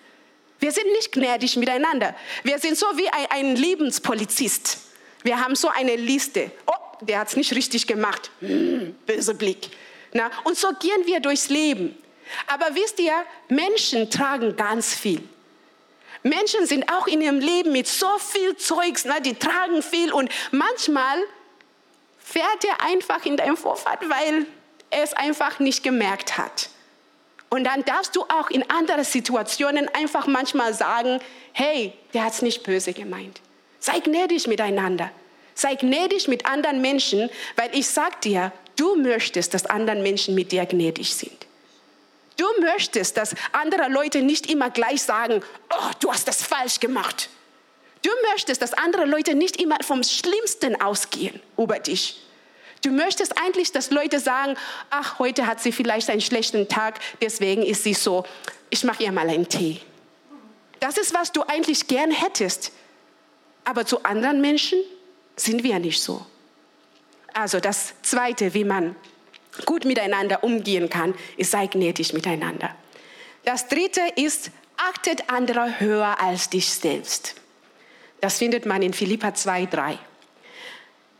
[0.61, 2.15] Wir sind nicht gnädig miteinander.
[2.43, 4.81] Wir sind so wie ein, ein Lebenspolizist.
[5.23, 6.51] Wir haben so eine Liste.
[6.67, 8.31] Oh, der hat es nicht richtig gemacht.
[8.41, 9.71] Hm, böser Blick.
[10.13, 11.97] Na, und so gehen wir durchs Leben.
[12.49, 13.15] Aber wisst ihr,
[13.49, 15.23] Menschen tragen ganz viel.
[16.23, 20.29] Menschen sind auch in ihrem Leben mit so viel Zeugs, ne, die tragen viel und
[20.51, 21.19] manchmal
[22.25, 24.47] fährt er einfach in deinem Vorfahrt, weil
[24.91, 26.71] er es einfach nicht gemerkt hat.
[27.51, 31.21] Und dann darfst du auch in anderen Situationen einfach manchmal sagen,
[31.53, 33.41] hey, der hat es nicht böse gemeint.
[33.79, 35.11] Sei gnädig miteinander.
[35.55, 40.51] Sei gnädig mit anderen Menschen, weil ich sag dir, du möchtest, dass andere Menschen mit
[40.51, 41.47] dir gnädig sind.
[42.37, 47.29] Du möchtest, dass andere Leute nicht immer gleich sagen, oh, du hast das falsch gemacht.
[48.05, 52.21] Du möchtest, dass andere Leute nicht immer vom Schlimmsten ausgehen über dich.
[52.83, 54.59] Du möchtest eigentlich, dass Leute sagen,
[54.91, 58.27] ach, heute hat sie vielleicht einen schlechten Tag, deswegen ist sie so,
[58.69, 59.81] ich mache ihr mal einen Tee.
[60.81, 62.73] Das ist, was du eigentlich gern hättest.
[63.65, 64.81] Aber zu anderen Menschen
[65.37, 66.27] sind wir nicht so.
[67.33, 68.97] Also das Zweite, wie man
[69.65, 72.77] gut miteinander umgehen kann, ist sei gnädig miteinander.
[73.47, 77.37] Das Dritte ist, achtet andere höher als dich selbst.
[78.25, 79.99] Das findet man in Philippa 2, 3.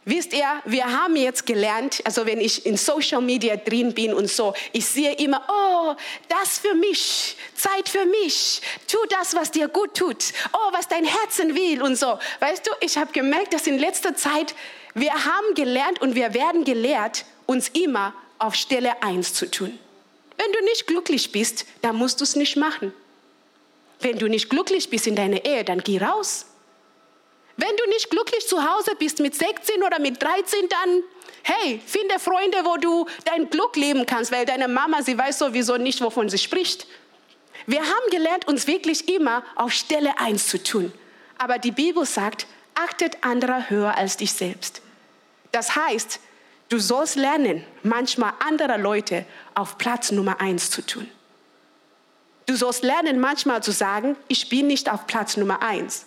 [0.07, 4.31] Wisst ihr, wir haben jetzt gelernt, also wenn ich in Social Media drin bin und
[4.31, 5.95] so, ich sehe immer, oh,
[6.31, 11.05] das für mich, Zeit für mich, tu das, was dir gut tut, oh, was dein
[11.05, 12.19] Herzen will und so.
[12.41, 14.55] Weißt du, ich habe gemerkt, dass in letzter Zeit
[14.95, 19.79] wir haben gelernt und wir werden gelehrt, uns immer auf Stelle 1 zu tun.
[20.39, 22.95] Wenn du nicht glücklich bist, dann musst du es nicht machen.
[24.01, 26.47] Wenn du nicht glücklich bist in deiner Ehe, dann geh raus.
[27.57, 31.03] Wenn du nicht glücklich zu Hause bist mit 16 oder mit 13, dann
[31.45, 35.77] hey, finde Freunde, wo du dein Glück leben kannst, weil deine Mama, sie weiß sowieso
[35.77, 36.87] nicht, wovon sie spricht.
[37.67, 40.93] Wir haben gelernt, uns wirklich immer auf Stelle 1 zu tun.
[41.39, 44.83] Aber die Bibel sagt, achtet anderer höher als dich selbst.
[45.53, 46.19] Das heißt,
[46.69, 51.09] du sollst lernen, manchmal andere Leute auf Platz Nummer 1 zu tun.
[52.47, 56.07] Du sollst lernen, manchmal zu sagen, ich bin nicht auf Platz Nummer 1.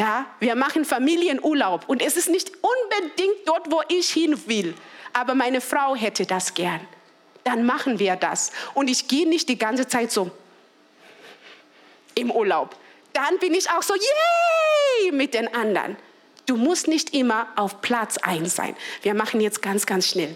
[0.00, 4.74] Ja, wir machen Familienurlaub und es ist nicht unbedingt dort, wo ich hin will,
[5.12, 6.80] aber meine Frau hätte das gern.
[7.44, 8.50] Dann machen wir das.
[8.72, 10.30] Und ich gehe nicht die ganze Zeit so
[12.14, 12.74] im Urlaub.
[13.12, 15.98] Dann bin ich auch so, yay, mit den anderen.
[16.46, 18.74] Du musst nicht immer auf Platz 1 sein.
[19.02, 20.34] Wir machen jetzt ganz, ganz schnell.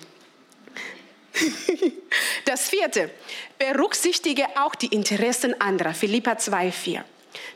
[2.44, 3.10] Das vierte,
[3.58, 5.94] berücksichtige auch die Interessen anderer.
[5.94, 7.02] Philippa 2,4.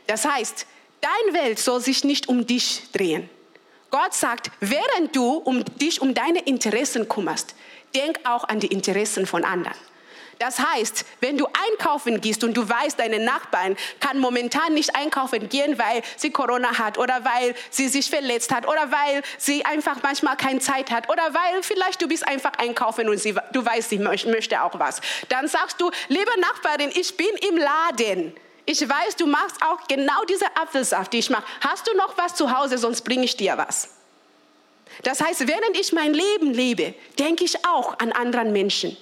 [0.07, 0.65] Das heißt,
[1.01, 3.29] dein Welt soll sich nicht um dich drehen.
[3.91, 7.55] Gott sagt, während du um dich um deine Interessen kümmerst,
[7.95, 9.73] denk auch an die Interessen von anderen.
[10.39, 15.49] Das heißt, wenn du einkaufen gehst und du weißt, deine Nachbarn kann momentan nicht einkaufen
[15.49, 19.97] gehen, weil sie Corona hat oder weil sie sich verletzt hat oder weil sie einfach
[20.01, 23.89] manchmal keine Zeit hat oder weil vielleicht du bist einfach einkaufen und sie, du weißt,
[23.89, 25.01] sie möchte auch was.
[25.27, 28.33] Dann sagst du, liebe Nachbarin, ich bin im Laden.
[28.71, 31.43] Ich weiß, du machst auch genau diese Apfelsaft, die ich mache.
[31.61, 33.89] Hast du noch was zu Hause, sonst bringe ich dir was.
[35.01, 38.95] Das heißt, während ich mein Leben lebe, denke ich auch an anderen Menschen.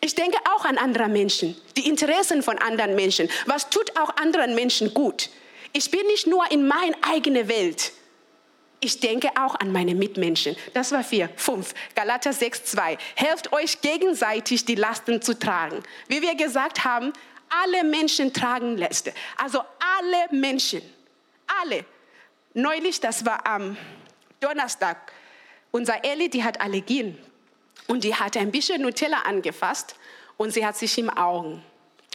[0.00, 3.28] Ich denke auch an andere Menschen, die Interessen von anderen Menschen.
[3.44, 5.28] Was tut auch anderen Menschen gut?
[5.74, 7.92] Ich bin nicht nur in meine eigene Welt.
[8.80, 10.56] Ich denke auch an meine Mitmenschen.
[10.72, 11.28] Das war vier.
[11.36, 11.74] Fünf.
[11.94, 12.96] Galater 6, 2.
[13.14, 15.82] Helft euch gegenseitig, die Lasten zu tragen.
[16.08, 17.12] Wie wir gesagt haben,
[17.62, 19.12] alle Menschen tragen Lasten.
[19.36, 19.60] Also
[19.98, 20.82] alle Menschen.
[21.62, 21.84] Alle.
[22.54, 23.76] Neulich, das war am
[24.40, 25.12] Donnerstag,
[25.70, 27.18] unser Ellie, die hat Allergien.
[27.86, 29.96] Und die hatte ein bisschen Nutella angefasst
[30.36, 31.62] und sie hat sich im Augen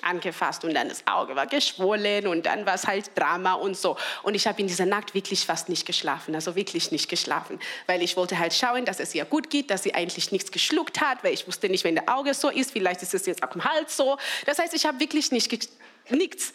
[0.04, 3.98] angefasst und dann das Auge war geschwollen und dann war es halt Drama und so.
[4.24, 8.02] Und ich habe in dieser Nacht wirklich fast nicht geschlafen, also wirklich nicht geschlafen, weil
[8.02, 11.24] ich wollte halt schauen, dass es ihr gut geht, dass sie eigentlich nichts geschluckt hat,
[11.24, 13.64] weil ich wusste nicht, wenn der Auge so ist, vielleicht ist es jetzt auch im
[13.64, 14.18] Hals so.
[14.46, 15.50] Das heißt, ich habe wirklich nicht
[16.10, 16.54] nichts.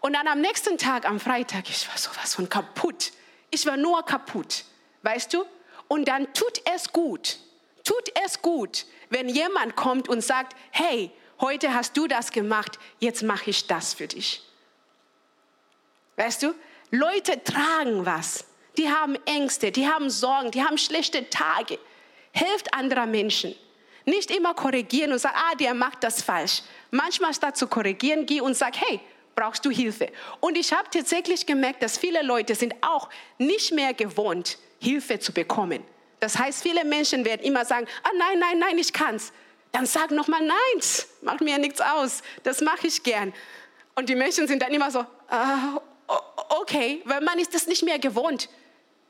[0.00, 3.12] Und dann am nächsten Tag, am Freitag, ich war sowas von kaputt.
[3.50, 4.64] Ich war nur kaputt,
[5.02, 5.44] weißt du?
[5.88, 7.38] Und dann tut es gut,
[7.84, 11.10] tut es gut, wenn jemand kommt und sagt, hey,
[11.42, 14.42] heute hast du das gemacht, jetzt mache ich das für dich.
[16.16, 16.54] Weißt du,
[16.90, 18.46] Leute tragen was.
[18.78, 21.78] Die haben Ängste, die haben Sorgen, die haben schlechte Tage.
[22.32, 23.54] Helft anderer Menschen.
[24.04, 26.62] Nicht immer korrigieren und sagen, ah, der macht das falsch.
[26.90, 29.00] Manchmal statt zu korrigieren, geh und sag, hey,
[29.34, 30.10] brauchst du Hilfe?
[30.40, 35.32] Und ich habe tatsächlich gemerkt, dass viele Leute sind auch nicht mehr gewohnt, Hilfe zu
[35.32, 35.84] bekommen.
[36.20, 39.32] Das heißt, viele Menschen werden immer sagen, ah nein, nein, nein, ich kann's.
[39.72, 40.82] Dann sag noch mal nein,
[41.22, 42.22] macht mir nichts aus.
[42.42, 43.32] Das mache ich gern.
[43.94, 45.80] Und die Menschen sind dann immer so, ah,
[46.60, 48.48] okay, weil man ist das nicht mehr gewohnt,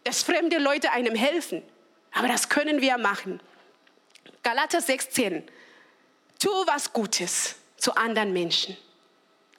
[0.05, 1.63] dass fremde Leute einem helfen.
[2.13, 3.41] Aber das können wir machen.
[4.43, 5.45] Galater 16.
[6.39, 8.77] Tu was Gutes zu anderen Menschen.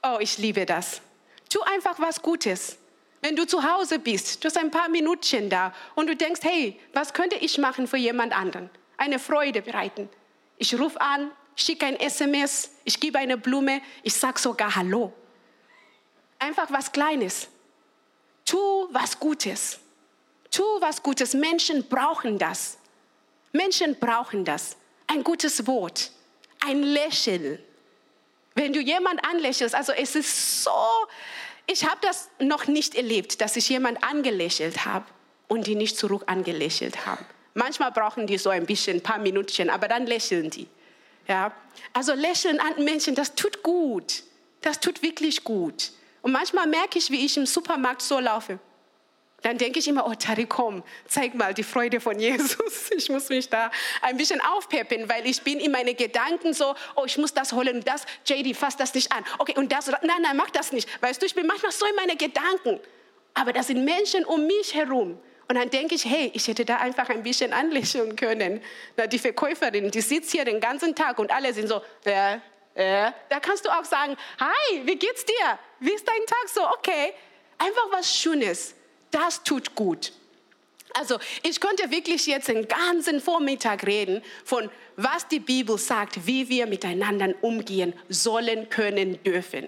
[0.02, 1.02] Oh, ich liebe das.
[1.50, 2.78] Tu einfach was Gutes.
[3.22, 6.78] Wenn du zu Hause bist, du hast ein paar Minuten da und du denkst, hey,
[6.92, 8.70] was könnte ich machen für jemand anderen?
[8.98, 10.10] Eine Freude bereiten.
[10.64, 15.12] Ich rufe an, schicke ein SMS, ich gebe eine Blume, ich sage sogar Hallo.
[16.40, 17.50] Einfach was Kleines.
[18.46, 18.58] Tu
[18.90, 19.80] was Gutes.
[20.50, 21.34] Tu was Gutes.
[21.34, 22.78] Menschen brauchen das.
[23.52, 24.78] Menschen brauchen das.
[25.08, 26.12] Ein gutes Wort,
[26.66, 27.60] ein Lächeln.
[28.56, 30.72] Wenn du jemand anlächelst, also es ist so,
[31.68, 35.08] ich habe das noch nicht erlebt, dass ich jemand angelächelt habe
[35.50, 37.26] und die nicht zurück angelächelt haben.
[37.54, 40.68] Manchmal brauchen die so ein bisschen, ein paar Minuten, aber dann lächeln die.
[41.28, 41.52] Ja?
[41.94, 44.24] Also lächeln an Menschen, das tut gut.
[44.62, 45.92] Das tut wirklich gut.
[46.22, 48.60] Und manchmal merke ich, wie ich im Supermarkt so laufe
[49.44, 52.58] dann denke ich immer, oh Tari, komm, zeig mal die Freude von Jesus.
[52.96, 53.72] Ich muss mich da
[54.02, 57.84] ein bisschen aufpeppen, weil ich bin in meine Gedanken so, oh, ich muss das holen
[57.84, 59.26] das, JD, fass das nicht an.
[59.40, 60.88] Okay, und das, nein, nein, mach das nicht.
[61.02, 62.80] Weißt du, ich bin manchmal so in meine Gedanken.
[63.34, 65.20] Aber da sind Menschen um mich herum.
[65.48, 68.62] Und dann denke ich, hey, ich hätte da einfach ein bisschen anlächeln können.
[68.96, 72.36] Na, die Verkäuferin, die sitzt hier den ganzen Tag und alle sind so, äh,
[72.76, 73.12] äh.
[73.30, 75.60] Da kannst du auch sagen, hi, wie geht's dir?
[75.80, 76.62] Wie ist dein Tag so?
[76.78, 77.14] Okay,
[77.58, 78.76] einfach was Schönes
[79.14, 80.12] das tut gut.
[80.96, 86.50] Also ich konnte wirklich jetzt den ganzen Vormittag reden von, was die Bibel sagt, wie
[86.50, 89.68] wir miteinander umgehen sollen, können, dürfen.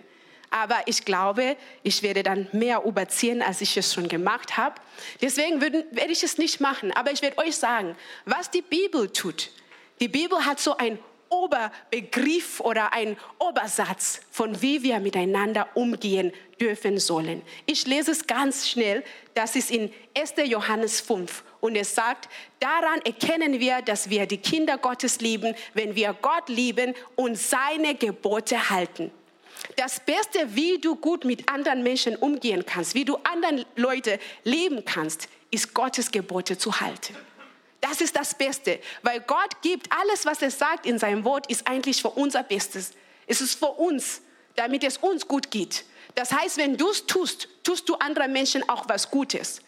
[0.50, 4.76] Aber ich glaube, ich werde dann mehr überziehen, als ich es schon gemacht habe.
[5.22, 6.92] Deswegen werde ich es nicht machen.
[6.92, 9.52] Aber ich werde euch sagen, was die Bibel tut.
[10.00, 17.00] Die Bibel hat so ein Oberbegriff oder ein Obersatz von wie wir miteinander umgehen dürfen
[17.00, 17.42] sollen.
[17.66, 19.04] Ich lese es ganz schnell.
[19.34, 20.34] Das ist in 1.
[20.46, 21.44] Johannes 5.
[21.60, 22.30] Und es sagt,
[22.60, 27.96] daran erkennen wir, dass wir die Kinder Gottes lieben, wenn wir Gott lieben und seine
[27.96, 29.12] Gebote halten.
[29.76, 34.84] Das Beste, wie du gut mit anderen Menschen umgehen kannst, wie du anderen Leute leben
[34.86, 37.16] kannst, ist Gottes Gebote zu halten.
[37.82, 41.68] Das ist das Beste, weil Gott gibt alles, was er sagt in seinem Wort, ist
[41.68, 42.94] eigentlich für unser Bestes.
[43.28, 44.22] Es ist für uns,
[44.56, 45.86] damit es uns gut geht.
[46.16, 49.62] Das heißt, wenn du es tust, tust du anderen Menschen auch was Gutes.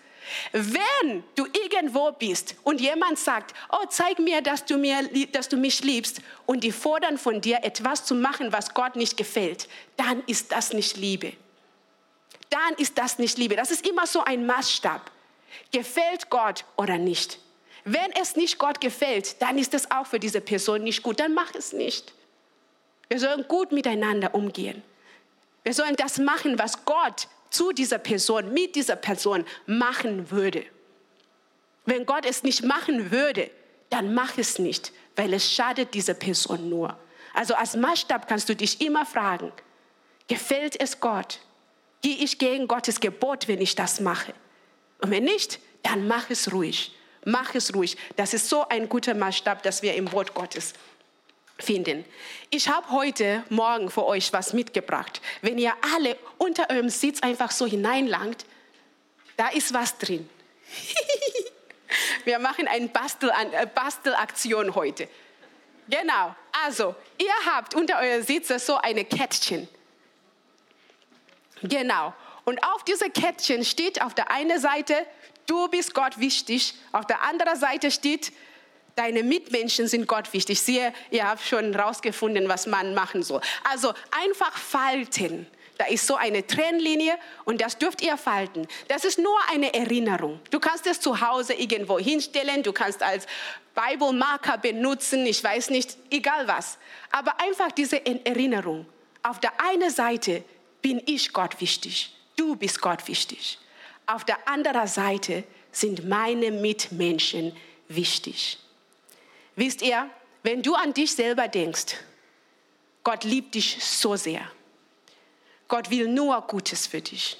[0.51, 5.57] Wenn du irgendwo bist und jemand sagt, oh, zeig mir, dass du, mir, dass du
[5.57, 10.23] mich liebst und die fordern von dir etwas zu machen, was Gott nicht gefällt, dann
[10.27, 11.33] ist das nicht Liebe.
[12.49, 13.55] Dann ist das nicht Liebe.
[13.55, 15.11] Das ist immer so ein Maßstab.
[15.71, 17.39] Gefällt Gott oder nicht?
[17.83, 21.19] Wenn es nicht Gott gefällt, dann ist es auch für diese Person nicht gut.
[21.19, 22.13] Dann mach es nicht.
[23.07, 24.83] Wir sollen gut miteinander umgehen.
[25.63, 30.65] Wir sollen das machen, was Gott zu dieser Person, mit dieser Person machen würde.
[31.85, 33.49] Wenn Gott es nicht machen würde,
[33.89, 36.97] dann mach es nicht, weil es schadet dieser Person nur.
[37.33, 39.51] Also als Maßstab kannst du dich immer fragen,
[40.27, 41.39] gefällt es Gott?
[42.01, 44.33] Gehe ich gegen Gottes Gebot, wenn ich das mache?
[45.01, 46.91] Und wenn nicht, dann mach es ruhig.
[47.25, 47.97] Mach es ruhig.
[48.15, 50.73] Das ist so ein guter Maßstab, dass wir im Wort Gottes
[51.59, 52.05] finden.
[52.49, 55.21] Ich habe heute Morgen für euch was mitgebracht.
[55.41, 58.45] Wenn ihr alle unter eurem Sitz einfach so hineinlangt,
[59.37, 60.29] da ist was drin.
[62.25, 65.07] wir machen eine Bastel, äh, Bastelaktion heute.
[65.89, 66.35] Genau.
[66.65, 69.67] Also, ihr habt unter eurem Sitz so eine Kettchen.
[71.63, 72.13] Genau.
[72.45, 75.05] Und auf dieser Kettchen steht auf der einen Seite
[75.47, 76.73] Du bist Gott wichtig.
[76.91, 78.33] Auf der anderen Seite steht,
[78.97, 80.59] deine Mitmenschen sind Gott wichtig.
[80.59, 83.41] Siehe, ihr habt schon rausgefunden, was man machen soll.
[83.69, 85.47] Also einfach falten.
[85.77, 88.67] Da ist so eine Trennlinie und das dürft ihr falten.
[88.87, 90.39] Das ist nur eine Erinnerung.
[90.49, 93.27] Du kannst es zu Hause irgendwo hinstellen, du kannst als
[93.75, 96.79] Bible-Marker benutzen, ich weiß nicht, egal was.
[97.11, 98.87] Aber einfach diese Erinnerung.
[99.21, 100.43] Auf der einen Seite
[100.81, 103.59] bin ich Gott wichtig, du bist Gott wichtig.
[104.07, 107.55] Auf der anderen Seite sind meine Mitmenschen
[107.87, 108.57] wichtig.
[109.57, 110.09] Wisst ihr,
[110.43, 111.97] wenn du an dich selber denkst,
[113.03, 114.41] Gott liebt dich so sehr.
[115.67, 117.37] Gott will nur Gutes für dich.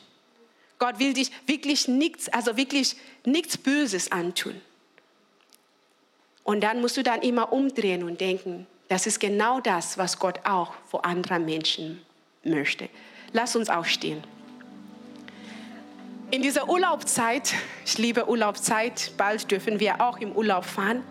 [0.80, 4.60] Gott will dich wirklich nichts, also wirklich nichts Böses antun.
[6.44, 10.40] Und dann musst du dann immer umdrehen und denken, das ist genau das, was Gott
[10.44, 12.02] auch vor anderen Menschen
[12.44, 12.90] möchte.
[13.32, 14.24] Lass uns aufstehen.
[16.32, 17.54] In dieser Urlaubszeit,
[17.86, 21.04] ich liebe Urlaubszeit, bald dürfen wir auch im Urlaub fahren.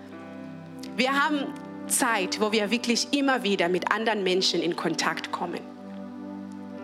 [0.97, 1.53] Wir haben
[1.89, 5.61] Zeit, wo wir wirklich immer wieder mit anderen Menschen in Kontakt kommen.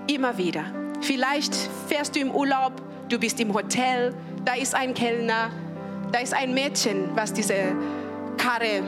[0.07, 0.65] Immer wieder.
[1.01, 1.55] Vielleicht
[1.89, 2.75] fährst du im Urlaub,
[3.09, 5.51] du bist im Hotel, da ist ein Kellner,
[6.13, 7.75] da ist ein Mädchen, was diese
[8.37, 8.83] Karre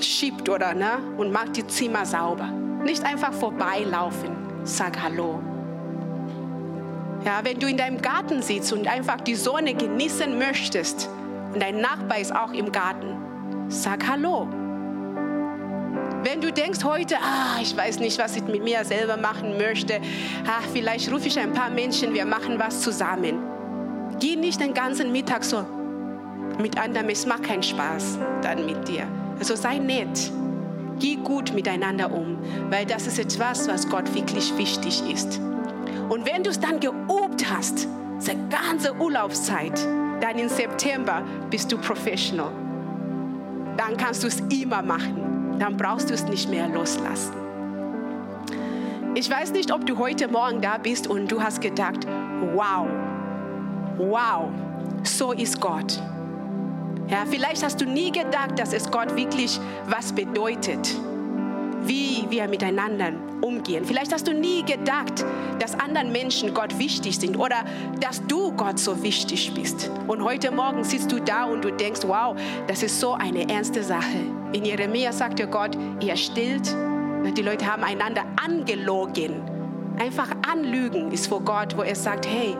[0.00, 2.46] schiebt oder ne, und macht die Zimmer sauber.
[2.84, 4.30] Nicht einfach vorbeilaufen,
[4.62, 5.42] sag Hallo.
[7.24, 11.08] Ja, wenn du in deinem Garten sitzt und einfach die Sonne genießen möchtest
[11.52, 13.27] und dein Nachbar ist auch im Garten,
[13.68, 14.48] sag Hallo.
[16.24, 20.00] Wenn du denkst heute, ah, ich weiß nicht, was ich mit mir selber machen möchte,
[20.46, 23.38] ah, vielleicht rufe ich ein paar Menschen, wir machen was zusammen.
[24.18, 25.64] Geh nicht den ganzen Mittag so
[26.60, 29.06] mit anderen, es macht keinen Spaß dann mit dir.
[29.38, 30.32] Also sei nett.
[30.98, 32.36] Geh gut miteinander um,
[32.70, 35.40] weil das ist etwas, was Gott wirklich wichtig ist.
[36.08, 37.86] Und wenn du es dann geübt hast,
[38.18, 39.78] diese ganze Urlaubszeit,
[40.20, 42.50] dann im September bist du professional.
[43.88, 45.56] Dann kannst du es immer machen.
[45.58, 47.32] Dann brauchst du es nicht mehr loslassen.
[49.14, 52.06] Ich weiß nicht, ob du heute Morgen da bist und du hast gedacht,
[52.54, 52.86] wow,
[53.96, 54.50] wow,
[55.04, 56.02] so ist Gott.
[57.08, 60.94] Ja, vielleicht hast du nie gedacht, dass es Gott wirklich was bedeutet
[61.84, 63.84] wie wir miteinander umgehen.
[63.84, 65.24] Vielleicht hast du nie gedacht,
[65.58, 67.64] dass anderen Menschen Gott wichtig sind oder
[68.00, 69.90] dass du Gott so wichtig bist.
[70.06, 72.36] Und heute Morgen sitzt du da und du denkst, wow,
[72.66, 74.18] das ist so eine ernste Sache.
[74.52, 76.74] In Jeremia sagte Gott, ihr stillt.
[77.36, 79.42] Die Leute haben einander angelogen.
[79.98, 82.56] Einfach anlügen ist vor Gott, wo er sagt, hey,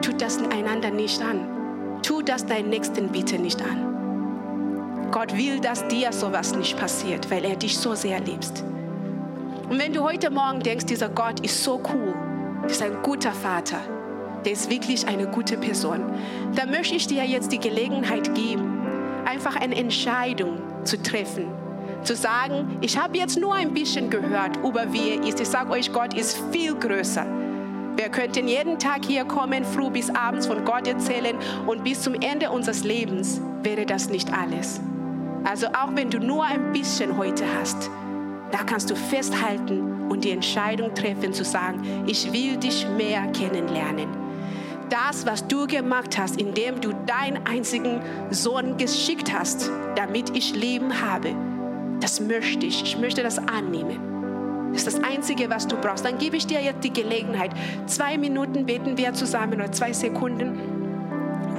[0.00, 2.00] tut das einander nicht an.
[2.02, 5.08] Tu das deinen Nächsten bitte nicht an.
[5.12, 8.64] Gott will, dass dir sowas nicht passiert, weil er dich so sehr liebt.
[9.68, 12.14] Und wenn du heute Morgen denkst, dieser Gott ist so cool,
[12.66, 13.78] ist ein guter Vater,
[14.44, 16.00] der ist wirklich eine gute Person,
[16.54, 18.86] dann möchte ich dir jetzt die Gelegenheit geben,
[19.24, 21.46] einfach eine Entscheidung zu treffen.
[22.02, 25.40] Zu sagen, ich habe jetzt nur ein bisschen gehört über wie er ist.
[25.40, 27.24] Ich sage euch, Gott ist viel größer.
[27.96, 31.36] Wir könnten jeden Tag hier kommen, früh bis abends von Gott erzählen
[31.66, 34.80] und bis zum Ende unseres Lebens wäre das nicht alles.
[35.44, 37.90] Also auch wenn du nur ein bisschen heute hast,
[38.52, 44.08] da kannst du festhalten und die Entscheidung treffen zu sagen, ich will dich mehr kennenlernen.
[44.90, 51.00] Das, was du gemacht hast, indem du deinen einzigen Sohn geschickt hast, damit ich Leben
[51.00, 51.34] habe,
[52.00, 52.82] das möchte ich.
[52.82, 54.12] Ich möchte das annehmen.
[54.72, 56.04] Das ist das Einzige, was du brauchst.
[56.04, 57.52] Dann gebe ich dir jetzt die Gelegenheit.
[57.86, 60.58] Zwei Minuten beten wir zusammen oder zwei Sekunden,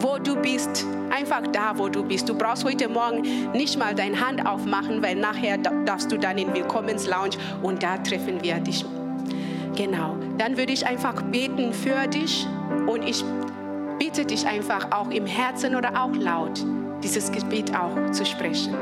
[0.03, 0.85] wo du bist.
[1.09, 2.27] Einfach da, wo du bist.
[2.27, 6.53] Du brauchst heute Morgen nicht mal deine Hand aufmachen, weil nachher darfst du dann in
[6.53, 8.85] Willkommenslounge und da treffen wir dich.
[9.75, 10.17] Genau.
[10.37, 12.45] Dann würde ich einfach beten für dich
[12.87, 13.23] und ich
[13.97, 16.63] bitte dich einfach auch im Herzen oder auch laut
[17.01, 18.75] dieses Gebet auch zu sprechen.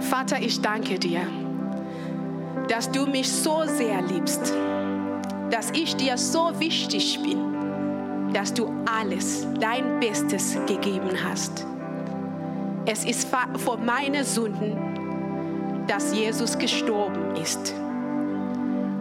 [0.00, 1.20] Vater, ich danke dir
[2.70, 4.54] dass du mich so sehr liebst,
[5.50, 7.49] dass ich dir so wichtig bin,
[8.32, 11.66] dass du alles, dein Bestes gegeben hast.
[12.86, 14.76] Es ist vor meine Sünden,
[15.86, 17.74] dass Jesus gestorben ist.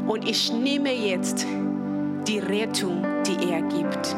[0.08, 1.46] Und ich nehme jetzt
[2.28, 4.16] die Rettung, die er gibt.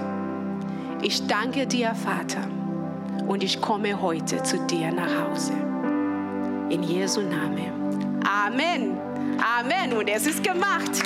[1.01, 2.47] Ich danke dir, Vater,
[3.27, 5.53] und ich komme heute zu dir nach Hause.
[6.69, 8.21] In Jesu Namen.
[8.23, 8.97] Amen.
[9.59, 9.93] Amen.
[9.93, 11.03] Und es ist gemacht.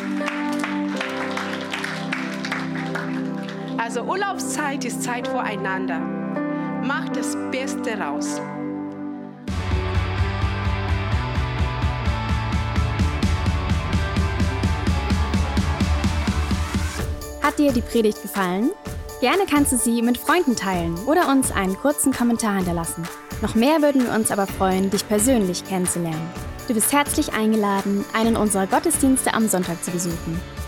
[3.85, 5.99] Also Urlaubszeit ist Zeit voreinander.
[5.99, 8.41] Macht das Beste raus.
[17.43, 18.71] Hat dir die Predigt gefallen?
[19.21, 23.03] Gerne kannst du sie mit Freunden teilen oder uns einen kurzen Kommentar hinterlassen.
[23.43, 26.27] Noch mehr würden wir uns aber freuen, dich persönlich kennenzulernen.
[26.67, 30.41] Du bist herzlich eingeladen, einen unserer Gottesdienste am Sonntag zu besuchen.